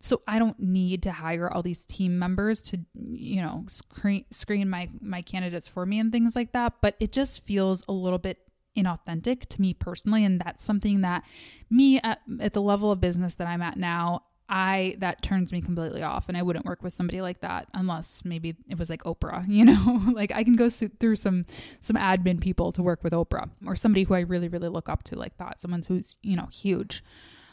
so 0.00 0.22
I 0.26 0.38
don't 0.38 0.58
need 0.58 1.02
to 1.02 1.12
hire 1.12 1.50
all 1.50 1.62
these 1.62 1.84
team 1.84 2.18
members 2.18 2.62
to, 2.62 2.80
you 2.94 3.42
know, 3.42 3.64
screen 3.68 4.24
screen 4.30 4.70
my 4.70 4.88
my 5.00 5.20
candidates 5.20 5.68
for 5.68 5.84
me 5.84 5.98
and 5.98 6.10
things 6.10 6.34
like 6.34 6.52
that. 6.52 6.74
But 6.80 6.96
it 7.00 7.12
just 7.12 7.44
feels 7.44 7.84
a 7.86 7.92
little 7.92 8.18
bit 8.18 8.38
inauthentic 8.76 9.46
to 9.46 9.60
me 9.60 9.74
personally, 9.74 10.24
and 10.24 10.40
that's 10.40 10.64
something 10.64 11.02
that 11.02 11.24
me 11.68 12.00
at, 12.00 12.20
at 12.40 12.54
the 12.54 12.62
level 12.62 12.90
of 12.90 13.00
business 13.00 13.34
that 13.34 13.46
I'm 13.46 13.60
at 13.60 13.76
now, 13.76 14.22
I 14.50 14.96
that 14.98 15.22
turns 15.22 15.52
me 15.52 15.60
completely 15.60 16.02
off 16.02 16.28
and 16.28 16.36
I 16.36 16.42
wouldn't 16.42 16.66
work 16.66 16.82
with 16.82 16.92
somebody 16.92 17.22
like 17.22 17.40
that 17.40 17.68
unless 17.72 18.24
maybe 18.24 18.56
it 18.68 18.76
was 18.76 18.90
like 18.90 19.04
Oprah, 19.04 19.44
you 19.48 19.64
know? 19.64 20.02
like 20.12 20.32
I 20.32 20.42
can 20.42 20.56
go 20.56 20.68
through 20.68 21.16
some 21.16 21.46
some 21.80 21.96
admin 21.96 22.40
people 22.40 22.72
to 22.72 22.82
work 22.82 23.04
with 23.04 23.12
Oprah 23.12 23.48
or 23.64 23.76
somebody 23.76 24.02
who 24.02 24.14
I 24.14 24.20
really 24.20 24.48
really 24.48 24.68
look 24.68 24.88
up 24.88 25.04
to 25.04 25.16
like 25.16 25.38
that, 25.38 25.60
someone 25.60 25.82
who's, 25.86 26.16
you 26.22 26.36
know, 26.36 26.48
huge. 26.52 27.04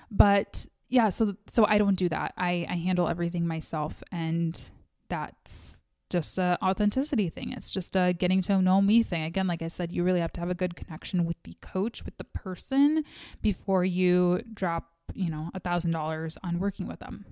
But 0.10 0.66
yeah, 0.90 1.10
so 1.10 1.36
so 1.48 1.66
I 1.68 1.78
don't 1.78 1.96
do 1.96 2.10
that. 2.10 2.34
I 2.36 2.66
I 2.68 2.76
handle 2.76 3.08
everything 3.08 3.46
myself 3.46 4.02
and 4.12 4.60
that's 5.08 5.82
just 6.10 6.38
a 6.38 6.58
authenticity 6.64 7.30
thing. 7.30 7.52
It's 7.52 7.72
just 7.72 7.96
a 7.96 8.14
getting 8.14 8.42
to 8.44 8.60
know 8.62 8.82
me 8.82 9.04
thing. 9.04 9.24
Again, 9.24 9.46
like 9.46 9.62
I 9.62 9.68
said, 9.68 9.92
you 9.92 10.04
really 10.04 10.22
have 10.22 10.34
to 10.34 10.40
have 10.40 10.50
a 10.50 10.56
good 10.56 10.76
connection 10.76 11.26
with 11.26 11.38
the 11.44 11.56
coach, 11.62 12.04
with 12.06 12.18
the 12.18 12.24
person 12.24 13.04
before 13.42 13.84
you 13.86 14.42
drop 14.54 14.97
you 15.14 15.30
know, 15.30 15.50
a 15.54 15.60
$1,000 15.60 16.38
on 16.44 16.60
working 16.60 16.88
with 16.88 17.00
them. 17.00 17.26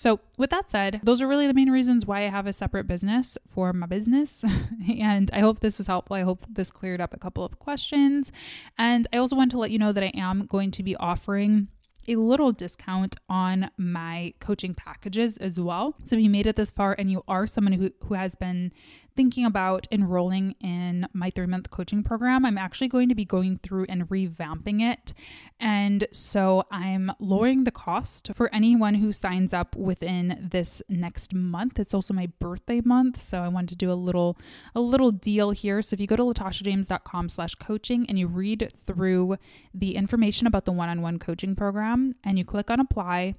So, 0.00 0.20
with 0.38 0.48
that 0.48 0.70
said, 0.70 1.00
those 1.02 1.20
are 1.20 1.28
really 1.28 1.46
the 1.46 1.52
main 1.52 1.68
reasons 1.68 2.06
why 2.06 2.20
I 2.20 2.30
have 2.30 2.46
a 2.46 2.54
separate 2.54 2.86
business 2.86 3.36
for 3.46 3.74
my 3.74 3.84
business. 3.84 4.42
and 4.98 5.30
I 5.30 5.40
hope 5.40 5.60
this 5.60 5.76
was 5.76 5.88
helpful. 5.88 6.16
I 6.16 6.22
hope 6.22 6.46
this 6.48 6.70
cleared 6.70 7.02
up 7.02 7.12
a 7.12 7.18
couple 7.18 7.44
of 7.44 7.58
questions. 7.58 8.32
And 8.78 9.06
I 9.12 9.18
also 9.18 9.36
want 9.36 9.50
to 9.50 9.58
let 9.58 9.70
you 9.70 9.78
know 9.78 9.92
that 9.92 10.02
I 10.02 10.12
am 10.14 10.46
going 10.46 10.70
to 10.70 10.82
be 10.82 10.96
offering 10.96 11.68
a 12.08 12.16
little 12.16 12.50
discount 12.50 13.16
on 13.28 13.70
my 13.76 14.32
coaching 14.40 14.74
packages 14.74 15.36
as 15.36 15.60
well. 15.60 15.94
So 16.04 16.16
if 16.16 16.22
you 16.22 16.30
made 16.30 16.46
it 16.46 16.56
this 16.56 16.70
far 16.70 16.96
and 16.98 17.10
you 17.10 17.22
are 17.28 17.46
someone 17.46 17.74
who, 17.74 17.90
who 18.04 18.14
has 18.14 18.34
been 18.34 18.72
thinking 19.20 19.44
about 19.44 19.86
enrolling 19.92 20.54
in 20.62 21.06
my 21.12 21.28
three 21.28 21.44
month 21.44 21.68
coaching 21.68 22.02
program, 22.02 22.42
I'm 22.46 22.56
actually 22.56 22.88
going 22.88 23.10
to 23.10 23.14
be 23.14 23.26
going 23.26 23.58
through 23.58 23.84
and 23.90 24.08
revamping 24.08 24.80
it. 24.80 25.12
And 25.60 26.06
so 26.10 26.64
I'm 26.70 27.12
lowering 27.18 27.64
the 27.64 27.70
cost 27.70 28.30
for 28.34 28.48
anyone 28.50 28.94
who 28.94 29.12
signs 29.12 29.52
up 29.52 29.76
within 29.76 30.48
this 30.50 30.80
next 30.88 31.34
month. 31.34 31.78
It's 31.78 31.92
also 31.92 32.14
my 32.14 32.28
birthday 32.38 32.80
month. 32.82 33.20
So 33.20 33.42
I 33.42 33.48
wanted 33.48 33.68
to 33.68 33.76
do 33.76 33.92
a 33.92 34.00
little 34.08 34.38
a 34.74 34.80
little 34.80 35.10
deal 35.10 35.50
here. 35.50 35.82
So 35.82 35.92
if 35.92 36.00
you 36.00 36.06
go 36.06 36.16
to 36.16 36.22
latashajames.com 36.22 37.28
slash 37.28 37.54
coaching 37.56 38.06
and 38.08 38.18
you 38.18 38.26
read 38.26 38.72
through 38.86 39.36
the 39.74 39.96
information 39.96 40.46
about 40.46 40.64
the 40.64 40.72
one-on-one 40.72 41.18
coaching 41.18 41.54
program 41.54 42.14
and 42.24 42.38
you 42.38 42.44
click 42.46 42.70
on 42.70 42.80
apply, 42.80 43.34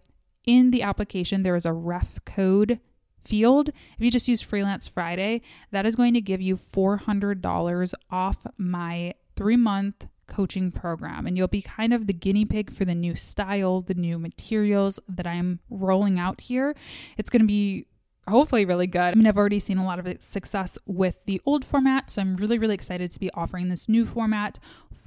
in 0.45 0.69
the 0.69 0.83
application 0.83 1.41
there 1.41 1.55
is 1.55 1.65
a 1.65 1.73
ref 1.73 2.23
code 2.23 2.79
field, 3.23 3.69
if 3.69 3.99
you 3.99 4.12
just 4.12 4.27
use 4.27 4.41
Freelance 4.41 4.88
Friday, 4.88 5.41
that 5.71 5.86
is 5.86 5.95
going 5.95 6.13
to 6.13 6.21
give 6.21 6.41
you 6.41 6.57
$400 6.57 7.93
off 8.10 8.38
my 8.57 9.13
three 9.36 9.57
month 9.57 10.07
coaching 10.27 10.71
program. 10.71 11.27
And 11.27 11.38
you'll 11.38 11.47
be 11.47 11.62
kind 11.62 11.93
of 11.93 12.07
the 12.07 12.13
guinea 12.13 12.45
pig 12.45 12.71
for 12.71 12.86
the 12.86 12.95
new 12.95 13.15
style, 13.15 13.81
the 13.81 13.93
new 13.93 14.17
materials 14.17 14.99
that 15.10 15.27
I'm 15.27 15.60
rolling 15.69 16.19
out 16.19 16.41
here. 16.41 16.73
It's 17.17 17.29
going 17.29 17.41
to 17.41 17.47
be 17.47 17.86
hopefully 18.27 18.65
really 18.65 18.88
good. 18.88 18.99
I 19.01 19.13
mean, 19.13 19.27
I've 19.27 19.38
already 19.38 19.60
seen 19.60 19.77
a 19.77 19.86
lot 19.86 19.99
of 19.99 20.21
success 20.21 20.77
with 20.86 21.17
the 21.25 21.41
old 21.45 21.65
format, 21.65 22.10
so 22.10 22.21
I'm 22.21 22.36
really, 22.38 22.57
really 22.57 22.75
excited 22.75 23.12
to 23.12 23.19
be 23.19 23.29
offering 23.34 23.69
this 23.69 23.89
new 23.89 24.05
format 24.05 24.57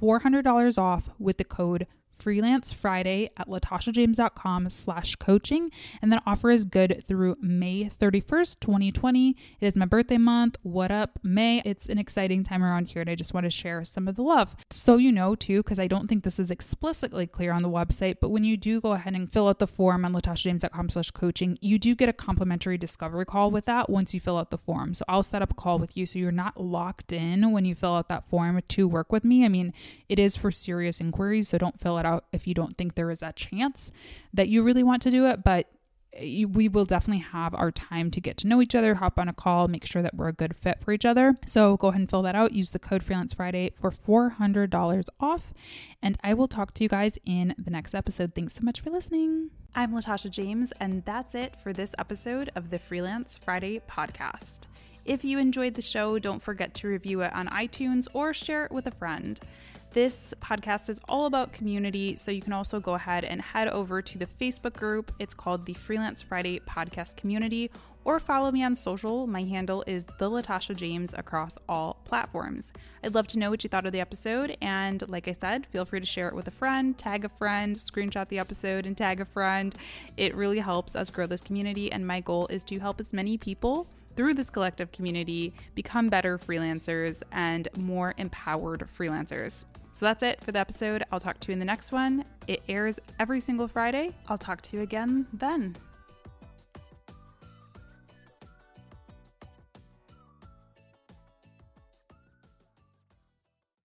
$400 0.01 0.77
off 0.77 1.09
with 1.17 1.37
the 1.37 1.43
code 1.43 1.87
freelance 2.17 2.71
Friday 2.71 3.29
at 3.37 3.47
latashajames.com 3.47 4.69
slash 4.69 5.15
coaching. 5.15 5.71
And 6.01 6.11
that 6.11 6.23
offer 6.25 6.51
is 6.51 6.65
good 6.65 7.03
through 7.07 7.37
May 7.41 7.89
31st, 7.99 8.59
2020. 8.59 9.35
It 9.59 9.65
is 9.65 9.75
my 9.75 9.85
birthday 9.85 10.17
month. 10.17 10.57
What 10.63 10.91
up, 10.91 11.19
May? 11.23 11.61
It's 11.65 11.87
an 11.87 11.97
exciting 11.97 12.43
time 12.43 12.63
around 12.63 12.87
here, 12.89 13.01
and 13.01 13.09
I 13.09 13.15
just 13.15 13.33
want 13.33 13.45
to 13.45 13.49
share 13.49 13.83
some 13.83 14.07
of 14.07 14.15
the 14.15 14.23
love. 14.23 14.55
So 14.71 14.97
you 14.97 15.11
know 15.11 15.35
too, 15.35 15.63
because 15.63 15.79
I 15.79 15.87
don't 15.87 16.07
think 16.07 16.23
this 16.23 16.39
is 16.39 16.51
explicitly 16.51 17.27
clear 17.27 17.51
on 17.51 17.61
the 17.61 17.69
website, 17.69 18.17
but 18.21 18.29
when 18.29 18.43
you 18.43 18.57
do 18.57 18.81
go 18.81 18.93
ahead 18.93 19.13
and 19.13 19.31
fill 19.31 19.47
out 19.47 19.59
the 19.59 19.67
form 19.67 20.05
on 20.05 20.13
latashajames.com 20.13 20.89
slash 20.89 21.11
coaching, 21.11 21.57
you 21.61 21.77
do 21.77 21.95
get 21.95 22.09
a 22.09 22.13
complimentary 22.13 22.77
discovery 22.77 23.25
call 23.25 23.51
with 23.51 23.65
that 23.65 23.89
once 23.89 24.13
you 24.13 24.19
fill 24.19 24.37
out 24.37 24.51
the 24.51 24.57
form. 24.57 24.93
So 24.93 25.05
I'll 25.07 25.23
set 25.23 25.41
up 25.41 25.51
a 25.51 25.55
call 25.55 25.79
with 25.79 25.95
you 25.97 26.05
so 26.05 26.19
you're 26.19 26.31
not 26.31 26.59
locked 26.59 27.11
in 27.11 27.51
when 27.51 27.65
you 27.65 27.75
fill 27.75 27.95
out 27.95 28.09
that 28.09 28.27
form 28.27 28.61
to 28.67 28.87
work 28.87 29.11
with 29.11 29.23
me. 29.23 29.45
I 29.45 29.49
mean, 29.49 29.73
it 30.09 30.19
is 30.19 30.35
for 30.35 30.51
serious 30.51 30.99
inquiries, 30.99 31.49
so 31.49 31.57
don't 31.57 31.79
fill 31.79 31.97
it 31.97 32.04
out 32.05 32.25
if 32.31 32.47
you 32.47 32.53
don't 32.53 32.77
think 32.77 32.95
there 32.95 33.11
is 33.11 33.21
a 33.21 33.33
chance 33.33 33.91
that 34.33 34.47
you 34.47 34.63
really 34.63 34.83
want 34.83 35.01
to 35.03 35.11
do 35.11 35.25
it. 35.25 35.43
But 35.43 35.69
we 36.17 36.69
will 36.69 36.85
definitely 36.85 37.23
have 37.23 37.53
our 37.53 37.71
time 37.71 38.09
to 38.09 38.21
get 38.21 38.37
to 38.37 38.47
know 38.47 38.61
each 38.61 38.73
other, 38.73 38.95
hop 38.95 39.19
on 39.19 39.27
a 39.27 39.33
call, 39.33 39.67
make 39.67 39.85
sure 39.85 40.01
that 40.01 40.15
we're 40.15 40.29
a 40.29 40.33
good 40.33 40.55
fit 40.55 40.77
for 40.81 40.93
each 40.93 41.03
other. 41.03 41.35
So 41.45 41.75
go 41.75 41.89
ahead 41.89 41.99
and 41.99 42.09
fill 42.09 42.21
that 42.21 42.35
out. 42.35 42.53
Use 42.53 42.69
the 42.69 42.79
code 42.79 43.03
Freelance 43.03 43.33
Friday 43.33 43.71
for 43.79 43.91
$400 43.91 45.05
off. 45.19 45.53
And 46.01 46.17
I 46.23 46.33
will 46.33 46.47
talk 46.47 46.73
to 46.75 46.83
you 46.83 46.89
guys 46.89 47.17
in 47.25 47.53
the 47.57 47.71
next 47.71 47.93
episode. 47.93 48.33
Thanks 48.33 48.55
so 48.55 48.61
much 48.63 48.79
for 48.79 48.91
listening. 48.91 49.49
I'm 49.75 49.91
Latasha 49.91 50.29
James, 50.31 50.71
and 50.79 51.03
that's 51.03 51.35
it 51.35 51.55
for 51.61 51.73
this 51.73 51.91
episode 51.99 52.49
of 52.55 52.69
the 52.69 52.79
Freelance 52.79 53.35
Friday 53.35 53.81
podcast. 53.89 54.67
If 55.03 55.25
you 55.25 55.37
enjoyed 55.37 55.73
the 55.73 55.81
show, 55.81 56.17
don't 56.17 56.41
forget 56.41 56.73
to 56.75 56.87
review 56.87 57.21
it 57.21 57.33
on 57.33 57.47
iTunes 57.49 58.07
or 58.13 58.33
share 58.33 58.65
it 58.65 58.71
with 58.71 58.87
a 58.87 58.91
friend. 58.91 59.37
This 59.95 60.33
podcast 60.41 60.89
is 60.89 60.99
all 61.07 61.25
about 61.25 61.53
community, 61.53 62.17
so 62.17 62.29
you 62.29 62.41
can 62.41 62.51
also 62.51 62.81
go 62.81 62.95
ahead 62.95 63.23
and 63.23 63.41
head 63.41 63.69
over 63.69 64.01
to 64.01 64.17
the 64.17 64.25
Facebook 64.25 64.73
group. 64.73 65.09
It's 65.19 65.33
called 65.33 65.65
the 65.65 65.73
Freelance 65.73 66.21
Friday 66.21 66.59
Podcast 66.59 67.15
Community, 67.15 67.71
or 68.03 68.19
follow 68.19 68.51
me 68.51 68.61
on 68.61 68.75
social. 68.75 69.25
My 69.25 69.43
handle 69.43 69.85
is 69.87 70.03
the 70.19 70.29
Latasha 70.29 70.75
James 70.75 71.13
across 71.13 71.57
all 71.69 72.01
platforms. 72.03 72.73
I'd 73.05 73.15
love 73.15 73.27
to 73.27 73.39
know 73.39 73.49
what 73.49 73.63
you 73.63 73.69
thought 73.69 73.85
of 73.85 73.93
the 73.93 74.01
episode, 74.01 74.57
and 74.61 75.01
like 75.07 75.29
I 75.29 75.31
said, 75.31 75.65
feel 75.67 75.85
free 75.85 76.01
to 76.01 76.05
share 76.05 76.27
it 76.27 76.35
with 76.35 76.49
a 76.49 76.51
friend, 76.51 76.97
tag 76.97 77.23
a 77.23 77.29
friend, 77.29 77.77
screenshot 77.77 78.27
the 78.27 78.39
episode, 78.39 78.85
and 78.85 78.97
tag 78.97 79.21
a 79.21 79.25
friend. 79.25 79.73
It 80.17 80.35
really 80.35 80.59
helps 80.59 80.97
us 80.97 81.09
grow 81.09 81.25
this 81.25 81.39
community, 81.39 81.89
and 81.89 82.05
my 82.05 82.19
goal 82.19 82.47
is 82.47 82.65
to 82.65 82.79
help 82.79 82.99
as 82.99 83.13
many 83.13 83.37
people 83.37 83.87
through 84.17 84.33
this 84.33 84.49
collective 84.49 84.91
community 84.91 85.53
become 85.73 86.09
better 86.09 86.37
freelancers 86.37 87.23
and 87.31 87.69
more 87.77 88.13
empowered 88.17 88.85
freelancers. 88.97 89.63
So 89.95 90.05
that's 90.05 90.23
it 90.23 90.43
for 90.43 90.51
the 90.51 90.59
episode. 90.59 91.05
I'll 91.09 91.21
talk 91.21 91.39
to 91.39 91.47
you 91.47 91.53
in 91.53 91.59
the 91.59 91.65
next 91.65 91.93
one. 91.93 92.25
It 92.47 92.61
airs 92.67 92.99
every 93.17 93.39
single 93.39 93.69
Friday. 93.69 94.13
I'll 94.27 94.37
talk 94.37 94.59
to 94.63 94.75
you 94.75 94.83
again 94.83 95.25
then. 95.31 95.77